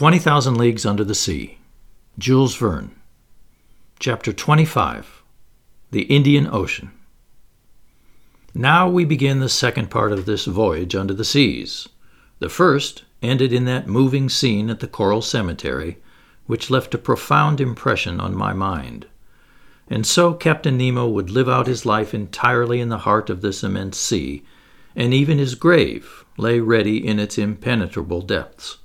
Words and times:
20,000 0.00 0.56
Leagues 0.56 0.86
Under 0.86 1.04
the 1.04 1.14
Sea, 1.14 1.58
Jules 2.16 2.56
Verne. 2.56 2.92
Chapter 3.98 4.32
25 4.32 5.22
The 5.90 6.04
Indian 6.04 6.48
Ocean. 6.50 6.90
Now 8.54 8.88
we 8.88 9.04
begin 9.04 9.40
the 9.40 9.50
second 9.50 9.90
part 9.90 10.12
of 10.12 10.24
this 10.24 10.46
voyage 10.46 10.94
under 10.94 11.12
the 11.12 11.22
seas. 11.22 11.86
The 12.38 12.48
first 12.48 13.04
ended 13.20 13.52
in 13.52 13.66
that 13.66 13.88
moving 13.88 14.30
scene 14.30 14.70
at 14.70 14.80
the 14.80 14.88
Coral 14.88 15.20
Cemetery, 15.20 15.98
which 16.46 16.70
left 16.70 16.94
a 16.94 16.96
profound 16.96 17.60
impression 17.60 18.20
on 18.20 18.34
my 18.34 18.54
mind. 18.54 19.04
And 19.86 20.06
so 20.06 20.32
Captain 20.32 20.78
Nemo 20.78 21.06
would 21.08 21.28
live 21.28 21.50
out 21.50 21.66
his 21.66 21.84
life 21.84 22.14
entirely 22.14 22.80
in 22.80 22.88
the 22.88 23.04
heart 23.04 23.28
of 23.28 23.42
this 23.42 23.62
immense 23.62 23.98
sea, 23.98 24.44
and 24.96 25.12
even 25.12 25.36
his 25.36 25.54
grave 25.54 26.24
lay 26.38 26.58
ready 26.58 27.06
in 27.06 27.18
its 27.18 27.36
impenetrable 27.36 28.22
depths. 28.22 28.78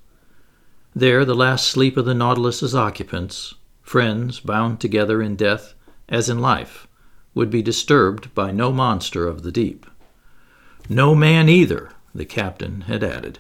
There, 0.98 1.26
the 1.26 1.36
last 1.36 1.68
sleep 1.68 1.98
of 1.98 2.06
the 2.06 2.14
Nautilus's 2.14 2.74
occupants, 2.74 3.54
friends 3.82 4.40
bound 4.40 4.80
together 4.80 5.22
in 5.22 5.36
death 5.36 5.74
as 6.08 6.30
in 6.30 6.40
life, 6.40 6.88
would 7.34 7.50
be 7.50 7.62
disturbed 7.62 8.34
by 8.34 8.52
no 8.52 8.72
monster 8.72 9.28
of 9.28 9.44
the 9.44 9.52
deep. 9.52 9.86
No 10.88 11.14
man 11.14 11.50
either, 11.50 11.92
the 12.14 12.24
captain 12.24 12.82
had 12.82 13.04
added. 13.04 13.40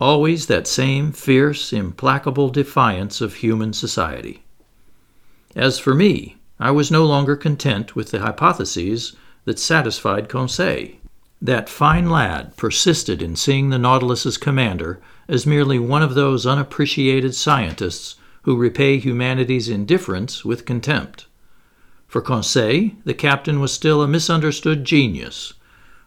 Always 0.00 0.46
that 0.46 0.66
same 0.66 1.12
fierce, 1.12 1.74
implacable 1.74 2.48
defiance 2.48 3.20
of 3.20 3.34
human 3.34 3.74
society. 3.74 4.42
As 5.54 5.78
for 5.78 5.94
me, 5.94 6.38
I 6.58 6.70
was 6.70 6.90
no 6.90 7.04
longer 7.04 7.36
content 7.36 7.94
with 7.94 8.12
the 8.12 8.20
hypotheses 8.20 9.14
that 9.44 9.58
satisfied 9.58 10.30
Conseil. 10.30 10.92
That 11.42 11.70
fine 11.70 12.10
lad 12.10 12.56
persisted 12.56 13.22
in 13.22 13.34
seeing 13.34 13.70
the 13.70 13.78
Nautilus's 13.78 14.36
commander 14.36 15.00
as 15.26 15.46
merely 15.46 15.78
one 15.78 16.02
of 16.02 16.14
those 16.14 16.46
unappreciated 16.46 17.34
scientists 17.34 18.16
who 18.42 18.56
repay 18.56 18.98
humanity's 18.98 19.68
indifference 19.68 20.44
with 20.44 20.66
contempt. 20.66 21.26
For 22.06 22.20
Conseil, 22.20 22.90
the 23.04 23.14
captain 23.14 23.60
was 23.60 23.72
still 23.72 24.02
a 24.02 24.08
misunderstood 24.08 24.84
genius, 24.84 25.54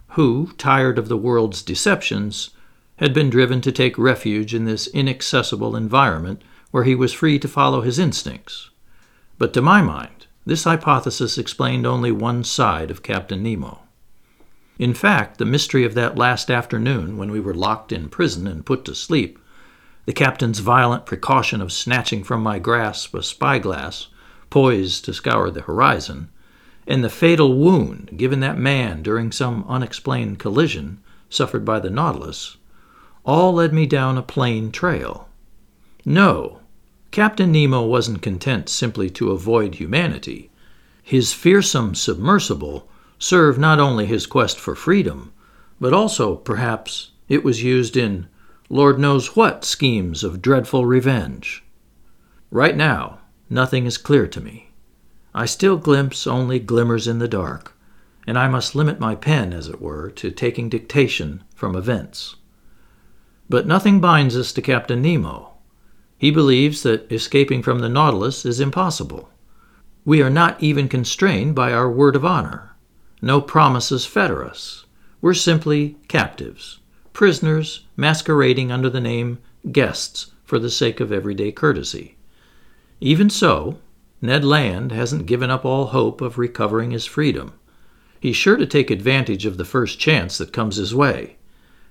who, 0.09 0.51
tired 0.57 0.99
of 0.99 1.07
the 1.07 1.17
world's 1.17 1.63
deceptions, 1.63 2.51
had 2.97 3.13
been 3.13 3.29
driven 3.29 3.61
to 3.61 3.71
take 3.71 3.97
refuge 3.97 4.53
in 4.53 4.65
this 4.65 4.87
inaccessible 4.87 5.75
environment 5.75 6.43
where 6.69 6.83
he 6.83 6.93
was 6.93 7.13
free 7.13 7.39
to 7.39 7.47
follow 7.47 7.81
his 7.81 7.97
instincts. 7.97 8.69
But 9.39 9.53
to 9.53 9.61
my 9.61 9.81
mind, 9.81 10.27
this 10.45 10.65
hypothesis 10.65 11.37
explained 11.37 11.87
only 11.87 12.11
one 12.11 12.43
side 12.43 12.91
of 12.91 13.01
Captain 13.01 13.41
Nemo. 13.41 13.79
In 14.79 14.93
fact, 14.93 15.37
the 15.37 15.45
mystery 15.45 15.83
of 15.85 15.93
that 15.93 16.17
last 16.17 16.49
afternoon 16.49 17.17
when 17.17 17.31
we 17.31 17.39
were 17.39 17.53
locked 17.53 17.91
in 17.91 18.09
prison 18.09 18.47
and 18.47 18.65
put 18.65 18.85
to 18.85 18.95
sleep, 18.95 19.37
the 20.05 20.13
captain's 20.13 20.59
violent 20.59 21.05
precaution 21.05 21.61
of 21.61 21.71
snatching 21.71 22.23
from 22.23 22.41
my 22.41 22.59
grasp 22.59 23.13
a 23.13 23.23
spyglass 23.23 24.07
poised 24.49 25.05
to 25.05 25.13
scour 25.13 25.49
the 25.49 25.61
horizon, 25.61 26.29
and 26.87 27.03
the 27.03 27.09
fatal 27.09 27.57
wound 27.57 28.11
given 28.17 28.39
that 28.41 28.57
man 28.57 29.01
during 29.01 29.31
some 29.31 29.63
unexplained 29.67 30.39
collision 30.39 30.99
suffered 31.29 31.63
by 31.63 31.79
the 31.79 31.89
Nautilus, 31.89 32.57
all 33.25 33.53
led 33.53 33.73
me 33.73 33.85
down 33.85 34.17
a 34.17 34.21
plain 34.21 34.71
trail. 34.71 35.29
No, 36.03 36.59
Captain 37.11 37.51
Nemo 37.51 37.85
wasn't 37.85 38.21
content 38.21 38.67
simply 38.69 39.09
to 39.11 39.31
avoid 39.31 39.75
humanity. 39.75 40.49
His 41.01 41.31
fearsome 41.31 41.95
submersible 41.95 42.89
served 43.23 43.57
not 43.57 43.79
only 43.79 44.05
his 44.05 44.25
quest 44.25 44.59
for 44.59 44.75
freedom, 44.75 45.31
but 45.79 45.93
also, 45.93 46.35
perhaps, 46.35 47.11
it 47.29 47.41
was 47.41 47.63
used 47.63 47.95
in 47.95 48.27
Lord 48.69 48.99
knows 48.99 49.33
what 49.33 49.63
schemes 49.63 50.25
of 50.25 50.41
dreadful 50.41 50.85
revenge. 50.85 51.63
Right 52.51 52.75
now, 52.75 53.19
nothing 53.49 53.85
is 53.85 53.97
clear 53.97 54.27
to 54.27 54.41
me. 54.41 54.71
I 55.33 55.45
still 55.45 55.77
glimpse 55.77 56.27
only 56.27 56.59
glimmers 56.59 57.07
in 57.07 57.19
the 57.19 57.29
dark, 57.29 57.73
and 58.27 58.37
I 58.37 58.49
must 58.49 58.75
limit 58.75 58.99
my 58.99 59.15
pen, 59.15 59.53
as 59.53 59.69
it 59.69 59.81
were, 59.81 60.11
to 60.11 60.29
taking 60.29 60.67
dictation 60.67 61.45
from 61.55 61.77
events. 61.77 62.35
But 63.49 63.65
nothing 63.65 64.01
binds 64.01 64.35
us 64.35 64.51
to 64.51 64.61
Captain 64.61 65.01
Nemo. 65.01 65.53
He 66.17 66.29
believes 66.29 66.83
that 66.83 67.09
escaping 67.09 67.63
from 67.63 67.79
the 67.79 67.89
Nautilus 67.89 68.45
is 68.45 68.59
impossible. 68.59 69.29
We 70.03 70.21
are 70.21 70.29
not 70.29 70.61
even 70.61 70.89
constrained 70.89 71.55
by 71.55 71.71
our 71.71 71.89
word 71.89 72.17
of 72.17 72.25
honor. 72.25 72.72
No 73.25 73.39
promises 73.39 74.05
fetter 74.05 74.43
us. 74.43 74.83
We're 75.21 75.33
simply 75.33 75.95
captives, 76.09 76.79
prisoners 77.13 77.85
masquerading 77.95 78.69
under 78.69 78.89
the 78.89 78.99
name 78.99 79.37
guests 79.71 80.33
for 80.43 80.59
the 80.59 80.69
sake 80.69 80.99
of 80.99 81.09
everyday 81.09 81.53
courtesy. 81.53 82.17
Even 82.99 83.29
so, 83.29 83.77
Ned 84.21 84.43
Land 84.43 84.91
hasn't 84.91 85.25
given 85.25 85.49
up 85.49 85.63
all 85.63 85.85
hope 85.85 86.19
of 86.19 86.37
recovering 86.37 86.91
his 86.91 87.05
freedom. 87.05 87.53
He's 88.19 88.35
sure 88.35 88.57
to 88.57 88.65
take 88.65 88.91
advantage 88.91 89.45
of 89.45 89.55
the 89.55 89.63
first 89.63 89.99
chance 89.99 90.37
that 90.37 90.51
comes 90.51 90.75
his 90.75 90.93
way. 90.93 91.37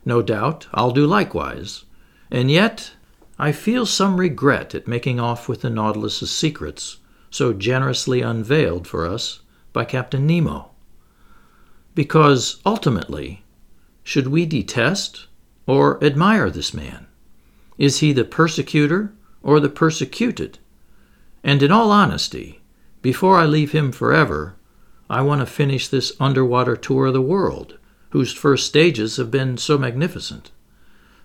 No 0.05 0.21
doubt 0.21 0.67
I'll 0.75 0.91
do 0.91 1.07
likewise. 1.07 1.87
And 2.31 2.51
yet, 2.51 2.93
I 3.39 3.53
feel 3.53 3.87
some 3.87 4.21
regret 4.21 4.75
at 4.75 4.87
making 4.87 5.19
off 5.19 5.49
with 5.49 5.63
the 5.63 5.71
Nautilus's 5.71 6.31
secrets, 6.31 6.99
so 7.31 7.55
generously 7.55 8.21
unveiled 8.21 8.87
for 8.87 9.07
us 9.07 9.41
by 9.73 9.87
Captain 9.87 10.27
Nemo. 10.27 10.72
Because 11.95 12.61
ultimately, 12.65 13.45
should 14.03 14.29
we 14.29 14.47
detest 14.47 15.27
or 15.67 16.03
admire 16.03 16.49
this 16.49 16.73
man? 16.73 17.07
Is 17.79 17.99
he 17.99 18.13
the 18.13 18.25
persecutor 18.25 19.13
or 19.43 19.61
the 19.61 19.69
persecuted? 19.69 20.59
And 21.45 21.63
in 21.63 21.71
all 21.71 21.91
honesty, 21.91 22.61
before 23.03 23.37
I 23.37 23.47
leave 23.47 23.73
him 23.73 23.93
forever, 23.93 24.57
I 25.11 25.21
want 25.21 25.41
to 25.41 25.47
finish 25.47 25.89
this 25.89 26.13
underwater 26.19 26.77
tour 26.77 27.07
of 27.07 27.13
the 27.13 27.21
world, 27.21 27.77
whose 28.11 28.33
first 28.33 28.67
stages 28.67 29.17
have 29.17 29.31
been 29.31 29.59
so 29.59 29.77
magnificent. 29.77 30.51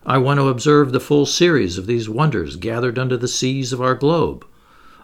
I 0.05 0.17
want 0.17 0.39
to 0.39 0.47
observe 0.47 0.91
the 0.91 0.99
full 0.99 1.25
series 1.25 1.77
of 1.77 1.85
these 1.85 2.09
wonders 2.09 2.55
gathered 2.55 2.97
under 2.97 3.15
the 3.15 3.27
seas 3.27 3.71
of 3.71 3.81
our 3.81 3.95
globe. 3.95 4.45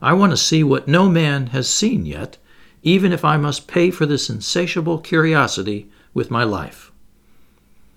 I 0.01 0.13
want 0.13 0.31
to 0.31 0.37
see 0.37 0.63
what 0.63 0.87
no 0.87 1.07
man 1.07 1.47
has 1.47 1.69
seen 1.69 2.05
yet 2.05 2.37
even 2.83 3.11
if 3.11 3.25
I 3.25 3.37
must 3.37 3.67
pay 3.67 3.89
for 3.89 4.05
this 4.05 4.29
insatiable 4.29 4.99
curiosity 4.99 5.89
with 6.13 6.29
my 6.29 6.43
life. 6.43 6.91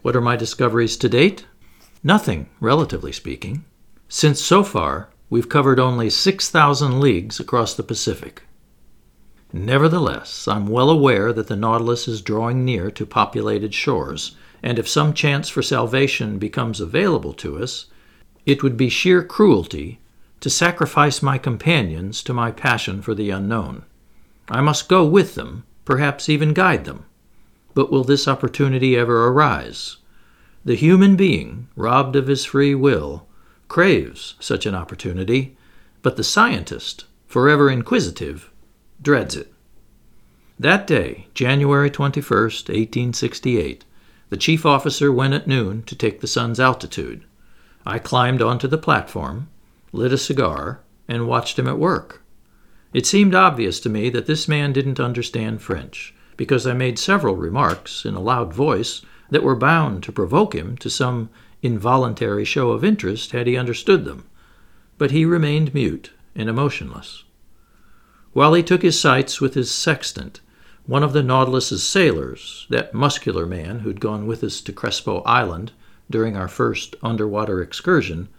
What 0.03 0.17
are 0.17 0.21
my 0.21 0.37
discoveries 0.37 0.97
to 0.99 1.09
date? 1.09 1.45
Nothing, 2.03 2.49
relatively 2.61 3.13
speaking, 3.13 3.65
since 4.09 4.41
so 4.41 4.63
far 4.63 5.11
we've 5.29 5.49
covered 5.49 5.81
only 5.81 6.09
6,000 6.09 7.01
leagues 7.01 7.41
across 7.41 7.75
the 7.75 7.83
Pacific. 7.83 8.45
Nevertheless, 9.53 10.47
I'm 10.47 10.69
well 10.69 10.91
aware 10.91 11.33
that 11.33 11.49
the 11.49 11.57
Nautilus 11.57 12.07
is 12.07 12.23
drawing 12.23 12.65
near 12.65 12.91
to 12.93 13.05
populated 13.05 13.75
shores, 13.75 14.37
and 14.63 14.79
if 14.79 14.89
some 14.89 15.13
chance 15.13 15.49
for 15.49 15.63
salvation 15.63 16.39
becomes 16.39 16.81
available 16.81 17.33
to 17.35 17.59
us, 17.59 17.87
it 18.45 18.63
would 18.63 18.77
be 18.77 18.89
sheer 18.89 19.25
cruelty 19.25 19.99
to 20.41 20.51
sacrifice 20.51 21.23
my 21.23 21.39
companions 21.39 22.23
to 22.23 22.33
my 22.33 22.53
passion 22.53 23.03
for 23.03 23.15
the 23.15 23.31
unknown. 23.31 23.85
I 24.49 24.61
must 24.61 24.89
go 24.89 25.05
with 25.05 25.35
them, 25.35 25.65
perhaps 25.85 26.29
even 26.29 26.53
guide 26.53 26.85
them. 26.85 27.05
But 27.75 27.91
will 27.91 28.05
this 28.05 28.29
opportunity 28.29 28.97
ever 28.97 29.27
arise? 29.27 29.97
The 30.65 30.75
human 30.75 31.17
being, 31.17 31.69
robbed 31.77 32.17
of 32.17 32.27
his 32.27 32.45
free 32.45 32.75
will, 32.75 33.27
craves 33.69 34.35
such 34.41 34.67
an 34.67 34.75
opportunity, 34.75 35.57
but 36.03 36.17
the 36.17 36.25
scientist, 36.25 37.05
forever 37.27 37.71
inquisitive, 37.71 38.51
dreads 39.03 39.37
it. 39.37 39.53
That 40.59 40.87
day, 40.87 41.27
January 41.35 41.91
21, 41.91 42.43
1868, 42.43 43.85
the 44.31 44.37
chief 44.37 44.65
officer 44.65 45.13
went 45.13 45.35
at 45.35 45.47
noon 45.47 45.83
to 45.85 45.95
take 45.95 46.21
the 46.21 46.27
sun's 46.27 46.59
altitude. 46.59 47.25
I 47.85 47.99
climbed 47.99 48.43
onto 48.43 48.67
the 48.67 48.79
platform, 48.79 49.49
lit 49.93 50.13
a 50.13 50.19
cigar, 50.19 50.81
and 51.07 51.29
watched 51.29 51.59
him 51.59 51.69
at 51.69 51.79
work. 51.79 52.23
It 52.97 53.05
seemed 53.05 53.35
obvious 53.35 53.79
to 53.81 53.91
me 53.91 54.09
that 54.09 54.25
this 54.25 54.49
man 54.49 54.73
didn't 54.73 54.99
understand 54.99 55.61
French, 55.61 56.15
because 56.39 56.67
I 56.67 56.73
made 56.73 56.99
several 56.99 57.37
remarks 57.37 58.07
in 58.07 58.15
a 58.15 58.23
loud 58.23 58.55
voice 58.55 59.03
that 59.29 59.43
were 59.43 59.55
bound 59.55 60.03
to 60.05 60.13
provoke 60.13 60.55
him 60.55 60.79
to 60.79 60.89
some 60.89 61.29
involuntary 61.61 62.47
show 62.47 62.71
of 62.71 62.83
interest 62.83 63.33
had 63.33 63.47
he 63.47 63.55
understood 63.55 64.07
them. 64.07 64.25
But 64.97 65.11
he 65.11 65.27
remained 65.27 65.75
mute 65.75 66.13
and 66.35 66.49
emotionless. 66.49 67.25
While 68.33 68.55
he 68.55 68.63
took 68.63 68.81
his 68.81 68.99
sights 68.99 69.43
with 69.43 69.53
his 69.53 69.71
sextant, 69.71 70.41
one 70.87 71.03
of 71.03 71.13
the 71.13 71.23
Nautilus's 71.23 71.87
sailors, 71.87 72.67
that 72.71 72.95
muscular 72.95 73.45
man 73.45 73.81
who'd 73.81 74.01
gone 74.01 74.27
with 74.27 74.43
us 74.43 74.63
to 74.63 74.73
Crespo 74.73 75.21
Island 75.27 75.73
during 76.09 76.35
our 76.35 76.49
first 76.49 76.97
underwater 77.03 77.61
excursion, 77.61 78.31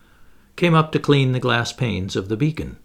came 0.56 0.74
up 0.74 0.92
to 0.94 1.00
clean 1.00 1.34
the 1.34 1.40
glass 1.40 1.72
panes 1.72 2.16
of 2.16 2.28
the 2.28 2.36
beacon. 2.36 2.78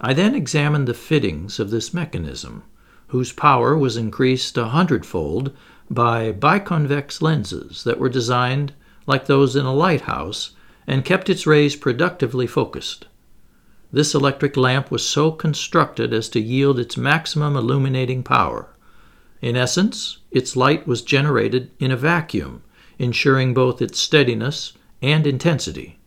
I 0.00 0.12
then 0.12 0.34
examined 0.34 0.88
the 0.88 0.94
fittings 0.94 1.60
of 1.60 1.70
this 1.70 1.94
mechanism, 1.94 2.64
whose 3.08 3.32
power 3.32 3.76
was 3.76 3.96
increased 3.96 4.58
a 4.58 4.66
hundredfold 4.66 5.52
by 5.88 6.32
biconvex 6.32 7.22
lenses 7.22 7.84
that 7.84 7.98
were 7.98 8.08
designed, 8.08 8.72
like 9.06 9.26
those 9.26 9.54
in 9.54 9.66
a 9.66 9.74
lighthouse, 9.74 10.50
and 10.86 11.04
kept 11.04 11.30
its 11.30 11.46
rays 11.46 11.76
productively 11.76 12.46
focused. 12.46 13.06
This 13.92 14.14
electric 14.14 14.56
lamp 14.56 14.90
was 14.90 15.06
so 15.06 15.30
constructed 15.30 16.12
as 16.12 16.28
to 16.30 16.40
yield 16.40 16.80
its 16.80 16.96
maximum 16.96 17.54
illuminating 17.54 18.24
power. 18.24 18.74
In 19.40 19.56
essence, 19.56 20.18
its 20.32 20.56
light 20.56 20.86
was 20.86 21.02
generated 21.02 21.70
in 21.78 21.92
a 21.92 21.96
vacuum, 21.96 22.62
ensuring 22.98 23.54
both 23.54 23.80
its 23.80 24.00
steadiness 24.00 24.72
and 25.00 25.26
intensity. 25.26 25.98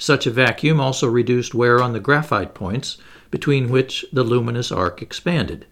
Such 0.00 0.26
a 0.26 0.30
vacuum 0.30 0.80
also 0.80 1.06
reduced 1.06 1.54
wear 1.54 1.82
on 1.82 1.92
the 1.92 2.00
graphite 2.00 2.54
points 2.54 2.96
between 3.30 3.68
which 3.68 4.02
the 4.10 4.24
luminous 4.24 4.72
arc 4.72 5.02
expanded. 5.02 5.66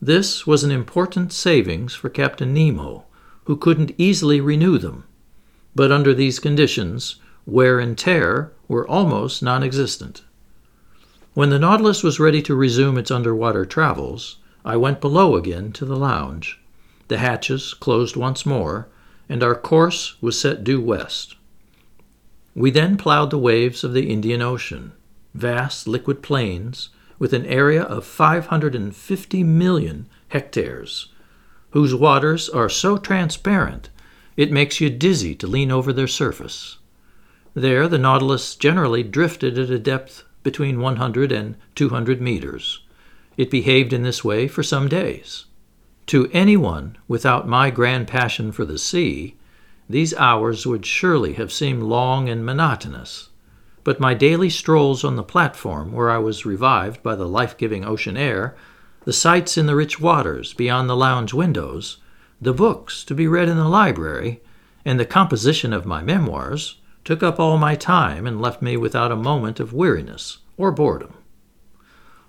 This 0.00 0.46
was 0.46 0.64
an 0.64 0.70
important 0.70 1.34
savings 1.34 1.94
for 1.94 2.08
Captain 2.08 2.54
Nemo, 2.54 3.04
who 3.44 3.58
couldn't 3.58 3.92
easily 3.98 4.40
renew 4.40 4.78
them. 4.78 5.04
But 5.76 5.92
under 5.92 6.14
these 6.14 6.38
conditions, 6.38 7.16
wear 7.44 7.78
and 7.78 7.98
tear 7.98 8.52
were 8.68 8.88
almost 8.88 9.42
non 9.42 9.62
existent. 9.62 10.22
When 11.34 11.50
the 11.50 11.58
Nautilus 11.58 12.02
was 12.02 12.18
ready 12.18 12.40
to 12.40 12.54
resume 12.54 12.96
its 12.96 13.10
underwater 13.10 13.66
travels, 13.66 14.38
I 14.64 14.78
went 14.78 15.02
below 15.02 15.36
again 15.36 15.72
to 15.72 15.84
the 15.84 15.96
lounge. 15.96 16.58
The 17.08 17.18
hatches 17.18 17.74
closed 17.74 18.16
once 18.16 18.46
more, 18.46 18.88
and 19.28 19.42
our 19.42 19.54
course 19.54 20.16
was 20.22 20.40
set 20.40 20.64
due 20.64 20.80
west. 20.80 21.36
We 22.54 22.70
then 22.70 22.96
plowed 22.96 23.30
the 23.30 23.38
waves 23.38 23.82
of 23.82 23.94
the 23.94 24.10
Indian 24.10 24.42
Ocean, 24.42 24.92
vast 25.34 25.88
liquid 25.88 26.22
plains 26.22 26.90
with 27.18 27.32
an 27.32 27.46
area 27.46 27.82
of 27.82 28.04
550 28.04 29.44
million 29.44 30.08
hectares, 30.28 31.08
whose 31.70 31.94
waters 31.94 32.48
are 32.48 32.68
so 32.68 32.98
transparent 32.98 33.88
it 34.36 34.52
makes 34.52 34.80
you 34.80 34.90
dizzy 34.90 35.34
to 35.36 35.46
lean 35.46 35.70
over 35.70 35.92
their 35.92 36.06
surface. 36.06 36.78
There, 37.54 37.86
the 37.86 37.98
Nautilus 37.98 38.56
generally 38.56 39.02
drifted 39.02 39.58
at 39.58 39.70
a 39.70 39.78
depth 39.78 40.24
between 40.42 40.80
100 40.80 41.32
and 41.32 41.56
200 41.74 42.20
meters. 42.20 42.80
It 43.36 43.50
behaved 43.50 43.92
in 43.92 44.02
this 44.02 44.24
way 44.24 44.48
for 44.48 44.62
some 44.62 44.88
days. 44.88 45.46
To 46.06 46.28
anyone 46.32 46.96
without 47.08 47.48
my 47.48 47.70
grand 47.70 48.08
passion 48.08 48.52
for 48.52 48.64
the 48.64 48.78
sea, 48.78 49.36
these 49.88 50.14
hours 50.14 50.66
would 50.66 50.86
surely 50.86 51.34
have 51.34 51.52
seemed 51.52 51.82
long 51.82 52.28
and 52.28 52.44
monotonous. 52.44 53.30
But 53.84 54.00
my 54.00 54.14
daily 54.14 54.48
strolls 54.48 55.02
on 55.02 55.16
the 55.16 55.22
platform, 55.22 55.92
where 55.92 56.10
I 56.10 56.18
was 56.18 56.46
revived 56.46 57.02
by 57.02 57.16
the 57.16 57.28
life 57.28 57.56
giving 57.56 57.84
ocean 57.84 58.16
air, 58.16 58.54
the 59.04 59.12
sights 59.12 59.58
in 59.58 59.66
the 59.66 59.74
rich 59.74 60.00
waters 60.00 60.54
beyond 60.54 60.88
the 60.88 60.96
lounge 60.96 61.34
windows, 61.34 61.98
the 62.40 62.52
books 62.52 63.04
to 63.04 63.14
be 63.14 63.26
read 63.26 63.48
in 63.48 63.56
the 63.56 63.68
library, 63.68 64.40
and 64.84 64.98
the 64.98 65.04
composition 65.04 65.72
of 65.72 65.86
my 65.86 66.02
memoirs 66.02 66.76
took 67.04 67.22
up 67.22 67.40
all 67.40 67.58
my 67.58 67.74
time 67.74 68.26
and 68.26 68.40
left 68.40 68.62
me 68.62 68.76
without 68.76 69.10
a 69.10 69.16
moment 69.16 69.58
of 69.58 69.72
weariness 69.72 70.38
or 70.56 70.70
boredom. 70.70 71.14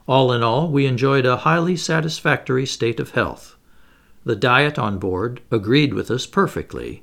All 0.08 0.32
in 0.32 0.44
all, 0.44 0.70
we 0.70 0.86
enjoyed 0.86 1.26
a 1.26 1.38
highly 1.38 1.78
satisfactory 1.78 2.66
state 2.66 3.00
of 3.00 3.12
health. 3.12 3.56
The 4.26 4.36
diet 4.36 4.80
on 4.80 4.98
board 4.98 5.42
agreed 5.52 5.94
with 5.94 6.10
us 6.10 6.26
perfectly, 6.26 7.03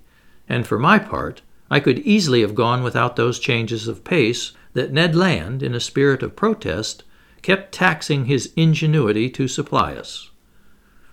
and 0.50 0.66
for 0.66 0.80
my 0.80 0.98
part, 0.98 1.42
I 1.70 1.78
could 1.78 2.00
easily 2.00 2.40
have 2.40 2.56
gone 2.56 2.82
without 2.82 3.14
those 3.14 3.38
changes 3.38 3.86
of 3.86 4.02
pace 4.02 4.52
that 4.72 4.92
Ned 4.92 5.14
Land, 5.14 5.62
in 5.62 5.76
a 5.76 5.80
spirit 5.80 6.24
of 6.24 6.34
protest, 6.34 7.04
kept 7.40 7.72
taxing 7.72 8.24
his 8.24 8.52
ingenuity 8.56 9.30
to 9.30 9.46
supply 9.46 9.94
us. 9.94 10.30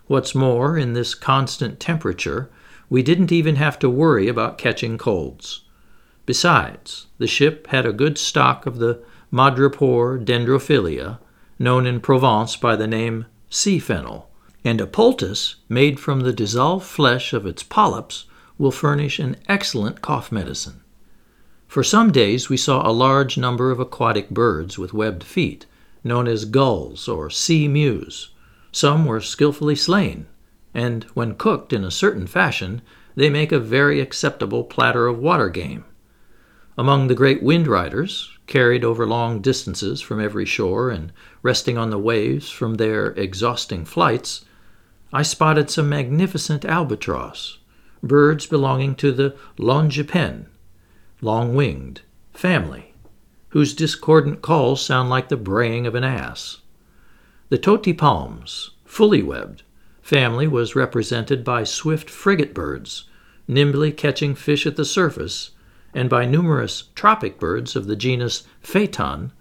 What's 0.07 0.33
more, 0.33 0.75
in 0.75 0.93
this 0.93 1.13
constant 1.13 1.79
temperature, 1.79 2.49
we 2.89 3.03
didn't 3.03 3.31
even 3.31 3.57
have 3.57 3.77
to 3.79 3.89
worry 3.89 4.27
about 4.27 4.57
catching 4.57 4.97
colds. 4.97 5.61
Besides, 6.25 7.05
the 7.19 7.27
ship 7.27 7.67
had 7.67 7.85
a 7.85 7.93
good 7.93 8.17
stock 8.17 8.65
of 8.65 8.79
the 8.79 9.03
Madrepore 9.31 10.17
dendrophyllia, 10.17 11.19
known 11.59 11.85
in 11.85 11.99
Provence 11.99 12.55
by 12.55 12.75
the 12.75 12.87
name 12.87 13.27
sea 13.51 13.77
fennel, 13.77 14.31
and 14.63 14.81
a 14.81 14.87
poultice 14.87 15.57
made 15.69 15.99
from 15.99 16.21
the 16.21 16.33
dissolved 16.33 16.85
flesh 16.85 17.33
of 17.33 17.45
its 17.45 17.61
polyps 17.61 18.25
will 18.57 18.71
furnish 18.71 19.19
an 19.19 19.35
excellent 19.47 20.01
cough 20.01 20.31
medicine. 20.31 20.81
For 21.67 21.83
some 21.83 22.11
days 22.11 22.49
we 22.49 22.57
saw 22.57 22.87
a 22.87 22.91
large 22.91 23.37
number 23.37 23.71
of 23.71 23.79
aquatic 23.79 24.29
birds 24.29 24.77
with 24.77 24.93
webbed 24.93 25.23
feet, 25.23 25.65
known 26.03 26.27
as 26.27 26.45
gulls 26.45 27.07
or 27.07 27.29
sea 27.29 27.67
mews. 27.67 28.29
Some 28.71 29.05
were 29.05 29.21
skilfully 29.21 29.75
slain, 29.75 30.27
and 30.73 31.03
when 31.13 31.35
cooked 31.35 31.73
in 31.73 31.83
a 31.83 31.91
certain 31.91 32.27
fashion, 32.27 32.81
they 33.15 33.29
make 33.29 33.51
a 33.51 33.59
very 33.59 33.99
acceptable 33.99 34.63
platter 34.63 35.07
of 35.07 35.19
water 35.19 35.49
game. 35.49 35.83
Among 36.77 37.07
the 37.07 37.15
great 37.15 37.41
wind 37.41 37.67
riders, 37.67 38.31
carried 38.45 38.85
over 38.85 39.05
long 39.05 39.41
distances 39.41 39.99
from 39.99 40.21
every 40.21 40.45
shore 40.45 40.89
and 40.89 41.11
resting 41.41 41.77
on 41.77 41.89
the 41.89 41.99
waves 41.99 42.49
from 42.49 42.75
their 42.75 43.07
exhausting 43.07 43.83
flights, 43.83 44.45
I 45.11 45.23
spotted 45.23 45.69
some 45.69 45.89
magnificent 45.89 46.63
albatross, 46.63 47.57
birds 48.03 48.45
belonging 48.45 48.95
to 48.95 49.11
the 49.11 49.35
longipen, 49.57 50.45
long 51.21 51.55
winged, 51.55 52.01
family, 52.33 52.93
whose 53.49 53.73
discordant 53.73 54.41
calls 54.41 54.83
sound 54.83 55.09
like 55.09 55.29
the 55.29 55.37
braying 55.37 55.87
of 55.87 55.95
an 55.95 56.03
ass. 56.03 56.57
The 57.49 57.57
totipalms, 57.57 58.71
fully 58.85 59.23
webbed, 59.23 59.63
family 60.01 60.47
was 60.47 60.75
represented 60.75 61.43
by 61.43 61.63
swift 61.63 62.09
frigate 62.09 62.53
birds, 62.53 63.05
nimbly 63.47 63.91
catching 63.91 64.35
fish 64.35 64.65
at 64.65 64.75
the 64.75 64.85
surface, 64.85 65.51
and 65.93 66.09
by 66.09 66.25
numerous 66.25 66.83
tropic 66.93 67.39
birds 67.39 67.75
of 67.75 67.87
the 67.87 67.95
genus 67.95 68.43
Phaeton, 68.61 69.31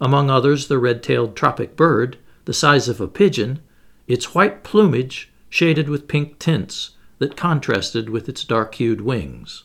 among 0.00 0.30
others 0.30 0.68
the 0.68 0.78
red 0.78 1.02
tailed 1.02 1.34
tropic 1.34 1.74
bird, 1.74 2.18
the 2.44 2.52
size 2.52 2.88
of 2.88 3.00
a 3.00 3.08
pigeon, 3.08 3.60
its 4.06 4.34
white 4.34 4.62
plumage 4.62 5.30
shaded 5.50 5.88
with 5.88 6.08
pink 6.08 6.38
tints, 6.38 6.90
that 7.18 7.36
contrasted 7.36 8.08
with 8.08 8.28
its 8.28 8.44
dark 8.44 8.74
hued 8.76 9.00
wings. 9.00 9.64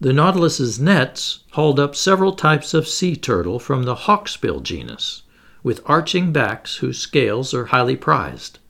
The 0.00 0.12
Nautilus's 0.12 0.78
nets 0.78 1.40
hauled 1.52 1.80
up 1.80 1.96
several 1.96 2.32
types 2.32 2.72
of 2.72 2.86
sea 2.86 3.16
turtle 3.16 3.58
from 3.58 3.82
the 3.82 3.96
hawksbill 4.06 4.62
genus, 4.62 5.22
with 5.62 5.82
arching 5.86 6.32
backs 6.32 6.76
whose 6.76 6.98
scales 6.98 7.52
are 7.52 7.66
highly 7.66 7.96
prized. 7.96 8.60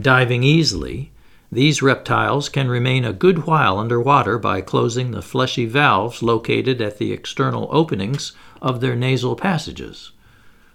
Diving 0.00 0.42
easily, 0.42 1.12
these 1.52 1.82
reptiles 1.82 2.48
can 2.48 2.68
remain 2.68 3.04
a 3.04 3.12
good 3.12 3.46
while 3.46 3.78
under 3.78 4.00
water 4.00 4.38
by 4.38 4.60
closing 4.60 5.10
the 5.10 5.22
fleshy 5.22 5.66
valves 5.66 6.22
located 6.22 6.80
at 6.80 6.98
the 6.98 7.12
external 7.12 7.68
openings 7.72 8.32
of 8.62 8.80
their 8.80 8.94
nasal 8.96 9.36
passages. 9.36 10.12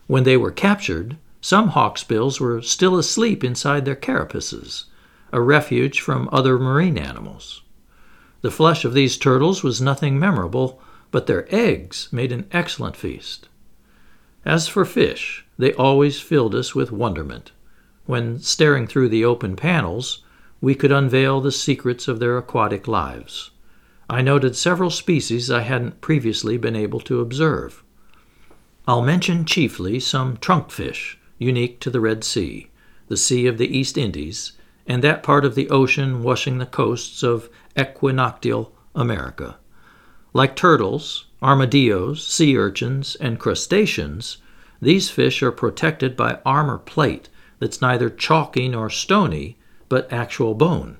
When 0.08 0.24
they 0.24 0.38
were 0.38 0.51
captured, 0.51 1.17
some 1.41 1.72
hawksbills 1.72 2.39
were 2.39 2.62
still 2.62 2.98
asleep 2.98 3.43
inside 3.43 3.86
their 3.86 3.96
carapaces, 3.96 4.86
a 5.36 5.42
refuge 5.42 6.00
from 6.00 6.30
other 6.32 6.58
marine 6.58 6.98
animals. 6.98 7.62
The 8.39 8.50
flesh 8.50 8.86
of 8.86 8.94
these 8.94 9.18
turtles 9.18 9.63
was 9.63 9.82
nothing 9.82 10.18
memorable, 10.18 10.80
but 11.12 11.27
their 11.27 11.46
eggs 11.54 12.08
made 12.10 12.32
an 12.32 12.48
excellent 12.54 12.96
feast. 12.96 13.50
As 14.46 14.70
for 14.70 14.86
fish, 14.86 15.46
they 15.58 15.74
always 15.74 16.22
filled 16.22 16.56
us 16.56 16.74
with 16.74 16.94
wonderment. 16.94 17.51
When 18.06 18.39
staring 18.39 18.88
through 18.88 19.10
the 19.10 19.25
open 19.25 19.58
panels, 19.58 20.24
we 20.62 20.74
could 20.74 20.94
unveil 20.94 21.42
the 21.42 21.51
secrets 21.51 22.08
of 22.08 22.20
their 22.20 22.38
aquatic 22.38 22.88
lives. 22.88 23.51
I 24.10 24.22
noted 24.22 24.56
several 24.56 24.89
species 24.89 25.51
I 25.51 25.63
hadn't 25.63 26.00
previously 26.00 26.58
been 26.58 26.77
able 26.77 27.01
to 27.01 27.20
observe. 27.20 27.84
I'll 28.88 29.01
mention 29.01 29.44
chiefly 29.44 30.00
some 30.00 30.38
trunkfish 30.38 31.18
unique 31.39 31.82
to 31.82 31.89
the 31.89 32.00
Red 32.00 32.24
Sea, 32.24 32.70
the 33.10 33.18
Sea 33.18 33.48
of 33.48 33.58
the 33.58 33.77
East 33.77 33.98
Indies, 33.98 34.54
and 34.88 35.04
that 35.04 35.24
part 35.24 35.46
of 35.46 35.56
the 35.56 35.70
ocean 35.70 36.22
washing 36.22 36.58
the 36.58 36.65
coasts 36.65 37.24
of 37.24 37.50
equinoctial 37.77 38.72
America. 38.94 39.58
Like 40.34 40.56
turtles, 40.56 41.25
armadillos, 41.42 42.25
sea 42.25 42.58
urchins, 42.58 43.15
and 43.15 43.39
crustaceans, 43.39 44.38
these 44.82 45.10
fish 45.10 45.42
are 45.42 45.51
protected 45.51 46.15
by 46.15 46.39
armor 46.46 46.77
plate 46.77 47.30
that's 47.60 47.82
neither 47.82 48.10
chalky 48.10 48.68
nor 48.68 48.89
stony, 48.89 49.58
but 49.89 50.12
actual 50.12 50.54
bone. 50.54 50.98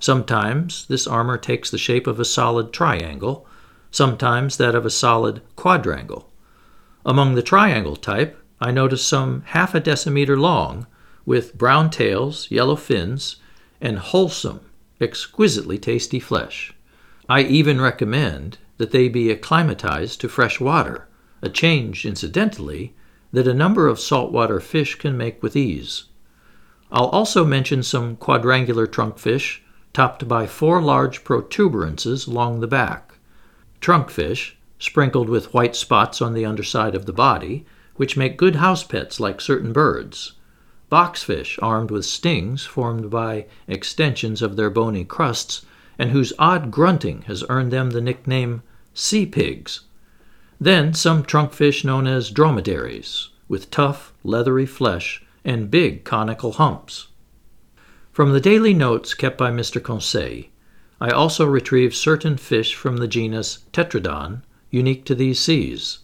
Sometimes 0.00 0.86
this 0.86 1.06
armor 1.06 1.38
takes 1.38 1.70
the 1.70 1.78
shape 1.78 2.06
of 2.06 2.18
a 2.18 2.24
solid 2.24 2.72
triangle, 2.72 3.46
sometimes 3.90 4.56
that 4.56 4.74
of 4.74 4.84
a 4.84 4.90
solid 4.90 5.42
quadrangle. 5.54 6.30
Among 7.04 7.34
the 7.34 7.42
triangle 7.42 7.96
type, 7.96 8.42
I 8.60 8.70
notice 8.70 9.06
some 9.06 9.42
half 9.46 9.74
a 9.74 9.80
decimeter 9.80 10.38
long 10.38 10.86
with 11.26 11.58
brown 11.58 11.90
tails, 11.90 12.50
yellow 12.50 12.76
fins, 12.76 13.36
and 13.80 13.98
wholesome, 13.98 14.60
exquisitely 15.00 15.76
tasty 15.76 16.18
flesh. 16.18 16.72
I 17.28 17.42
even 17.42 17.80
recommend 17.80 18.58
that 18.78 18.92
they 18.92 19.08
be 19.08 19.30
acclimatized 19.30 20.20
to 20.20 20.28
fresh 20.28 20.60
water, 20.60 21.08
a 21.42 21.48
change, 21.48 22.06
incidentally, 22.06 22.94
that 23.32 23.48
a 23.48 23.54
number 23.54 23.88
of 23.88 24.00
saltwater 24.00 24.60
fish 24.60 24.94
can 24.94 25.16
make 25.16 25.42
with 25.42 25.56
ease. 25.56 26.04
I'll 26.90 27.06
also 27.08 27.44
mention 27.44 27.82
some 27.82 28.16
quadrangular 28.16 28.86
trunkfish 28.86 29.60
topped 29.92 30.28
by 30.28 30.46
four 30.46 30.80
large 30.80 31.24
protuberances 31.24 32.26
along 32.26 32.60
the 32.60 32.66
back. 32.66 33.14
trunkfish, 33.80 34.52
sprinkled 34.78 35.28
with 35.28 35.52
white 35.52 35.74
spots 35.74 36.22
on 36.22 36.34
the 36.34 36.44
underside 36.44 36.94
of 36.94 37.06
the 37.06 37.12
body, 37.12 37.64
which 37.96 38.16
make 38.16 38.36
good 38.36 38.56
house 38.56 38.84
pets 38.84 39.18
like 39.18 39.40
certain 39.40 39.72
birds. 39.72 40.32
Boxfish 40.90 41.58
armed 41.60 41.90
with 41.90 42.04
stings 42.04 42.64
formed 42.64 43.10
by 43.10 43.46
extensions 43.66 44.40
of 44.40 44.56
their 44.56 44.70
bony 44.70 45.04
crusts, 45.04 45.66
and 45.98 46.10
whose 46.10 46.32
odd 46.38 46.70
grunting 46.70 47.22
has 47.22 47.44
earned 47.48 47.72
them 47.72 47.90
the 47.90 48.00
nickname 48.00 48.62
sea 48.94 49.26
pigs. 49.26 49.80
Then 50.60 50.94
some 50.94 51.22
trunkfish 51.22 51.84
known 51.84 52.06
as 52.06 52.30
dromedaries, 52.30 53.30
with 53.48 53.70
tough, 53.70 54.12
leathery 54.22 54.66
flesh 54.66 55.22
and 55.44 55.70
big 55.70 56.04
conical 56.04 56.52
humps. 56.52 57.08
From 58.12 58.32
the 58.32 58.40
daily 58.40 58.72
notes 58.72 59.12
kept 59.12 59.36
by 59.36 59.50
Mr. 59.50 59.82
Conseil, 59.82 60.44
I 61.00 61.10
also 61.10 61.44
retrieved 61.44 61.94
certain 61.94 62.38
fish 62.38 62.74
from 62.74 62.96
the 62.96 63.08
genus 63.08 63.58
Tetradon, 63.72 64.42
unique 64.70 65.04
to 65.04 65.14
these 65.14 65.38
seas. 65.38 65.98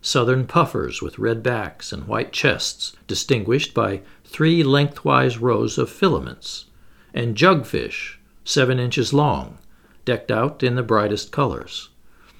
Southern 0.00 0.46
puffers 0.46 1.02
with 1.02 1.18
red 1.18 1.42
backs 1.42 1.92
and 1.92 2.06
white 2.06 2.32
chests, 2.32 2.94
distinguished 3.08 3.74
by 3.74 4.02
three 4.28 4.62
lengthwise 4.62 5.38
rows 5.38 5.78
of 5.78 5.90
filaments, 5.90 6.66
and 7.14 7.36
jugfish, 7.36 8.18
seven 8.44 8.78
inches 8.78 9.12
long, 9.12 9.58
decked 10.04 10.30
out 10.30 10.62
in 10.62 10.74
the 10.74 10.82
brightest 10.82 11.32
colors. 11.32 11.88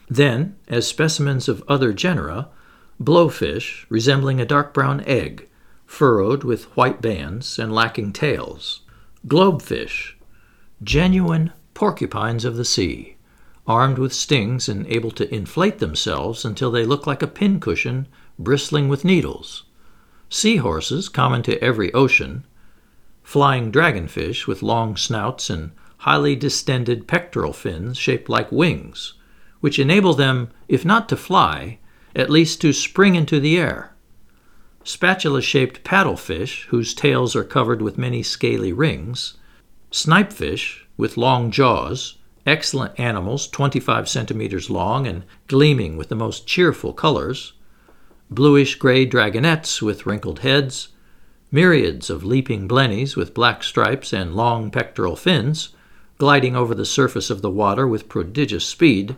Then, 0.08 0.56
as 0.68 0.86
specimens 0.86 1.48
of 1.48 1.64
other 1.66 1.92
genera, 1.92 2.48
blowfish 3.02 3.86
resembling 3.88 4.40
a 4.40 4.46
dark 4.46 4.72
brown 4.74 5.02
egg, 5.06 5.48
furrowed 5.86 6.44
with 6.44 6.76
white 6.76 7.00
bands 7.00 7.58
and 7.58 7.74
lacking 7.74 8.12
tails, 8.12 8.82
globefish, 9.26 10.14
genuine 10.82 11.52
porcupines 11.74 12.44
of 12.44 12.56
the 12.56 12.64
sea, 12.64 13.16
armed 13.66 13.98
with 13.98 14.12
stings 14.12 14.68
and 14.68 14.86
able 14.86 15.10
to 15.10 15.32
inflate 15.34 15.78
themselves 15.78 16.44
until 16.44 16.70
they 16.70 16.84
look 16.84 17.06
like 17.06 17.22
a 17.22 17.26
pincushion 17.26 18.06
bristling 18.38 18.88
with 18.88 19.04
needles, 19.04 19.64
seahorses 20.28 21.08
common 21.08 21.42
to 21.42 21.62
every 21.62 21.92
ocean, 21.94 22.44
flying 23.22 23.70
dragonfish 23.70 24.46
with 24.46 24.62
long 24.62 24.96
snouts 24.96 25.50
and 25.50 25.70
highly 25.98 26.36
distended 26.36 27.08
pectoral 27.08 27.52
fins 27.52 27.98
shaped 27.98 28.28
like 28.28 28.50
wings, 28.52 29.14
which 29.60 29.78
enable 29.78 30.14
them, 30.14 30.50
if 30.68 30.84
not 30.84 31.08
to 31.08 31.16
fly, 31.16 31.78
at 32.14 32.30
least 32.30 32.60
to 32.60 32.72
spring 32.72 33.14
into 33.14 33.40
the 33.40 33.58
air. 33.58 33.94
Spatula 34.84 35.42
shaped 35.42 35.84
paddlefish, 35.84 36.64
whose 36.66 36.94
tails 36.94 37.36
are 37.36 37.44
covered 37.44 37.82
with 37.82 37.98
many 37.98 38.22
scaly 38.22 38.72
rings, 38.72 39.36
snipefish 39.90 40.86
with 40.96 41.16
long 41.16 41.50
jaws, 41.50 42.16
excellent 42.46 42.98
animals 42.98 43.48
25 43.48 44.08
centimeters 44.08 44.70
long 44.70 45.06
and 45.06 45.24
gleaming 45.46 45.96
with 45.96 46.08
the 46.08 46.14
most 46.14 46.46
cheerful 46.46 46.92
colors, 46.92 47.52
bluish 48.30 48.74
gray 48.74 49.06
dragonets 49.06 49.80
with 49.80 50.06
wrinkled 50.06 50.40
heads, 50.40 50.88
myriads 51.50 52.10
of 52.10 52.24
leaping 52.24 52.68
blennies 52.68 53.16
with 53.16 53.34
black 53.34 53.62
stripes 53.62 54.12
and 54.12 54.34
long 54.34 54.70
pectoral 54.70 55.16
fins, 55.16 55.70
gliding 56.18 56.54
over 56.54 56.74
the 56.74 56.84
surface 56.84 57.30
of 57.30 57.42
the 57.42 57.50
water 57.50 57.86
with 57.86 58.08
prodigious 58.08 58.66
speed, 58.66 59.16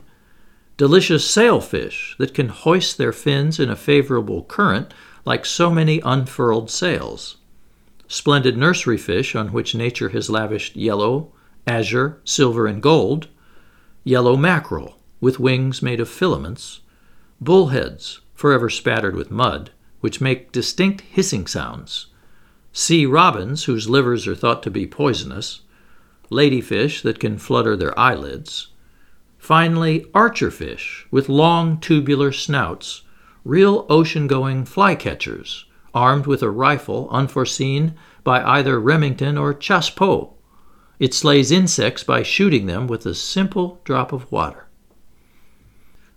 delicious 0.76 1.28
sailfish 1.28 2.14
that 2.18 2.34
can 2.34 2.48
hoist 2.48 2.98
their 2.98 3.12
fins 3.12 3.58
in 3.58 3.68
a 3.68 3.76
favorable 3.76 4.44
current 4.44 4.94
like 5.24 5.44
so 5.44 5.70
many 5.70 6.00
unfurled 6.04 6.70
sails, 6.70 7.36
splendid 8.06 8.56
nursery 8.56 8.96
fish 8.96 9.34
on 9.34 9.52
which 9.52 9.74
nature 9.74 10.10
has 10.10 10.30
lavished 10.30 10.76
yellow, 10.76 11.32
azure, 11.66 12.20
silver, 12.24 12.66
and 12.66 12.82
gold, 12.82 13.28
yellow 14.04 14.36
mackerel 14.36 14.96
with 15.20 15.40
wings 15.40 15.82
made 15.82 16.00
of 16.00 16.08
filaments, 16.08 16.80
bullheads 17.40 18.20
forever 18.40 18.70
spattered 18.70 19.14
with 19.14 19.30
mud, 19.30 19.70
which 20.00 20.18
make 20.18 20.50
distinct 20.50 21.02
hissing 21.02 21.46
sounds, 21.46 22.06
sea 22.72 23.04
robins 23.04 23.64
whose 23.64 23.90
livers 23.90 24.26
are 24.26 24.34
thought 24.34 24.62
to 24.62 24.70
be 24.70 24.86
poisonous, 24.86 25.60
ladyfish 26.30 27.02
that 27.02 27.20
can 27.20 27.36
flutter 27.36 27.76
their 27.76 27.96
eyelids. 27.98 28.68
Finally, 29.36 30.00
archerfish 30.14 31.04
with 31.10 31.28
long 31.28 31.78
tubular 31.80 32.32
snouts, 32.32 33.02
real 33.44 33.84
ocean 33.90 34.26
going 34.26 34.64
flycatchers, 34.64 35.64
armed 35.92 36.26
with 36.26 36.42
a 36.42 36.48
rifle 36.48 37.10
unforeseen 37.10 37.94
by 38.24 38.42
either 38.42 38.80
Remington 38.80 39.36
or 39.36 39.52
Chassepot. 39.52 40.32
It 40.98 41.12
slays 41.12 41.50
insects 41.50 42.04
by 42.04 42.22
shooting 42.22 42.64
them 42.64 42.86
with 42.86 43.04
a 43.04 43.14
simple 43.14 43.82
drop 43.84 44.14
of 44.14 44.32
water. 44.32 44.69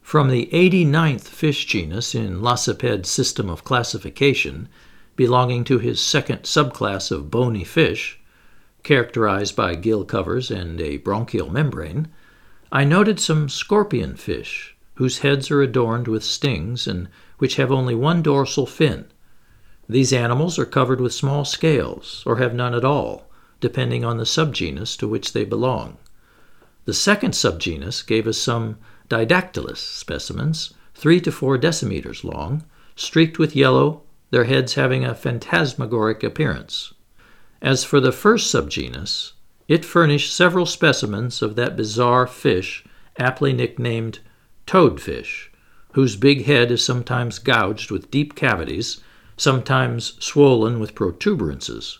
From 0.03 0.29
the 0.29 0.47
89th 0.53 1.23
fish 1.23 1.65
genus 1.65 2.13
in 2.13 2.41
Lacépède's 2.41 3.09
system 3.09 3.49
of 3.49 3.63
classification, 3.63 4.67
belonging 5.15 5.63
to 5.63 5.79
his 5.79 5.99
second 5.99 6.43
subclass 6.43 7.09
of 7.09 7.31
bony 7.31 7.63
fish, 7.63 8.19
characterized 8.83 9.55
by 9.55 9.75
gill 9.75 10.03
covers 10.03 10.51
and 10.51 10.79
a 10.81 10.97
bronchial 10.97 11.49
membrane, 11.49 12.09
I 12.71 12.83
noted 12.83 13.19
some 13.19 13.47
scorpion 13.47 14.15
fish 14.15 14.75
whose 14.95 15.19
heads 15.19 15.49
are 15.49 15.61
adorned 15.61 16.07
with 16.09 16.23
stings 16.23 16.85
and 16.85 17.07
which 17.37 17.55
have 17.55 17.71
only 17.71 17.95
one 17.95 18.21
dorsal 18.21 18.67
fin. 18.67 19.05
These 19.87 20.13
animals 20.13 20.59
are 20.59 20.65
covered 20.65 20.99
with 20.99 21.13
small 21.13 21.45
scales 21.45 22.23
or 22.25 22.37
have 22.37 22.53
none 22.53 22.75
at 22.75 22.85
all, 22.85 23.29
depending 23.61 24.03
on 24.03 24.17
the 24.17 24.25
subgenus 24.25 24.97
to 24.97 25.07
which 25.07 25.31
they 25.33 25.45
belong. 25.45 25.97
The 26.85 26.93
second 26.93 27.31
subgenus 27.31 28.05
gave 28.05 28.27
us 28.27 28.37
some 28.37 28.77
didactylus 29.09 29.77
specimens, 29.77 30.73
three 30.93 31.19
to 31.21 31.31
four 31.31 31.57
decimeters 31.57 32.23
long, 32.23 32.63
streaked 32.95 33.39
with 33.39 33.55
yellow, 33.55 34.03
their 34.31 34.45
heads 34.45 34.75
having 34.75 35.03
a 35.03 35.15
phantasmagoric 35.15 36.23
appearance. 36.23 36.93
As 37.61 37.83
for 37.83 37.99
the 37.99 38.11
first 38.11 38.53
subgenus, 38.53 39.33
it 39.67 39.85
furnished 39.85 40.35
several 40.35 40.65
specimens 40.65 41.41
of 41.41 41.55
that 41.55 41.77
bizarre 41.77 42.27
fish 42.27 42.83
aptly 43.17 43.53
nicknamed 43.53 44.19
toadfish, 44.65 45.49
whose 45.93 46.15
big 46.15 46.45
head 46.45 46.71
is 46.71 46.83
sometimes 46.83 47.39
gouged 47.39 47.91
with 47.91 48.11
deep 48.11 48.35
cavities, 48.35 49.01
sometimes 49.37 50.13
swollen 50.19 50.79
with 50.79 50.95
protuberances. 50.95 51.99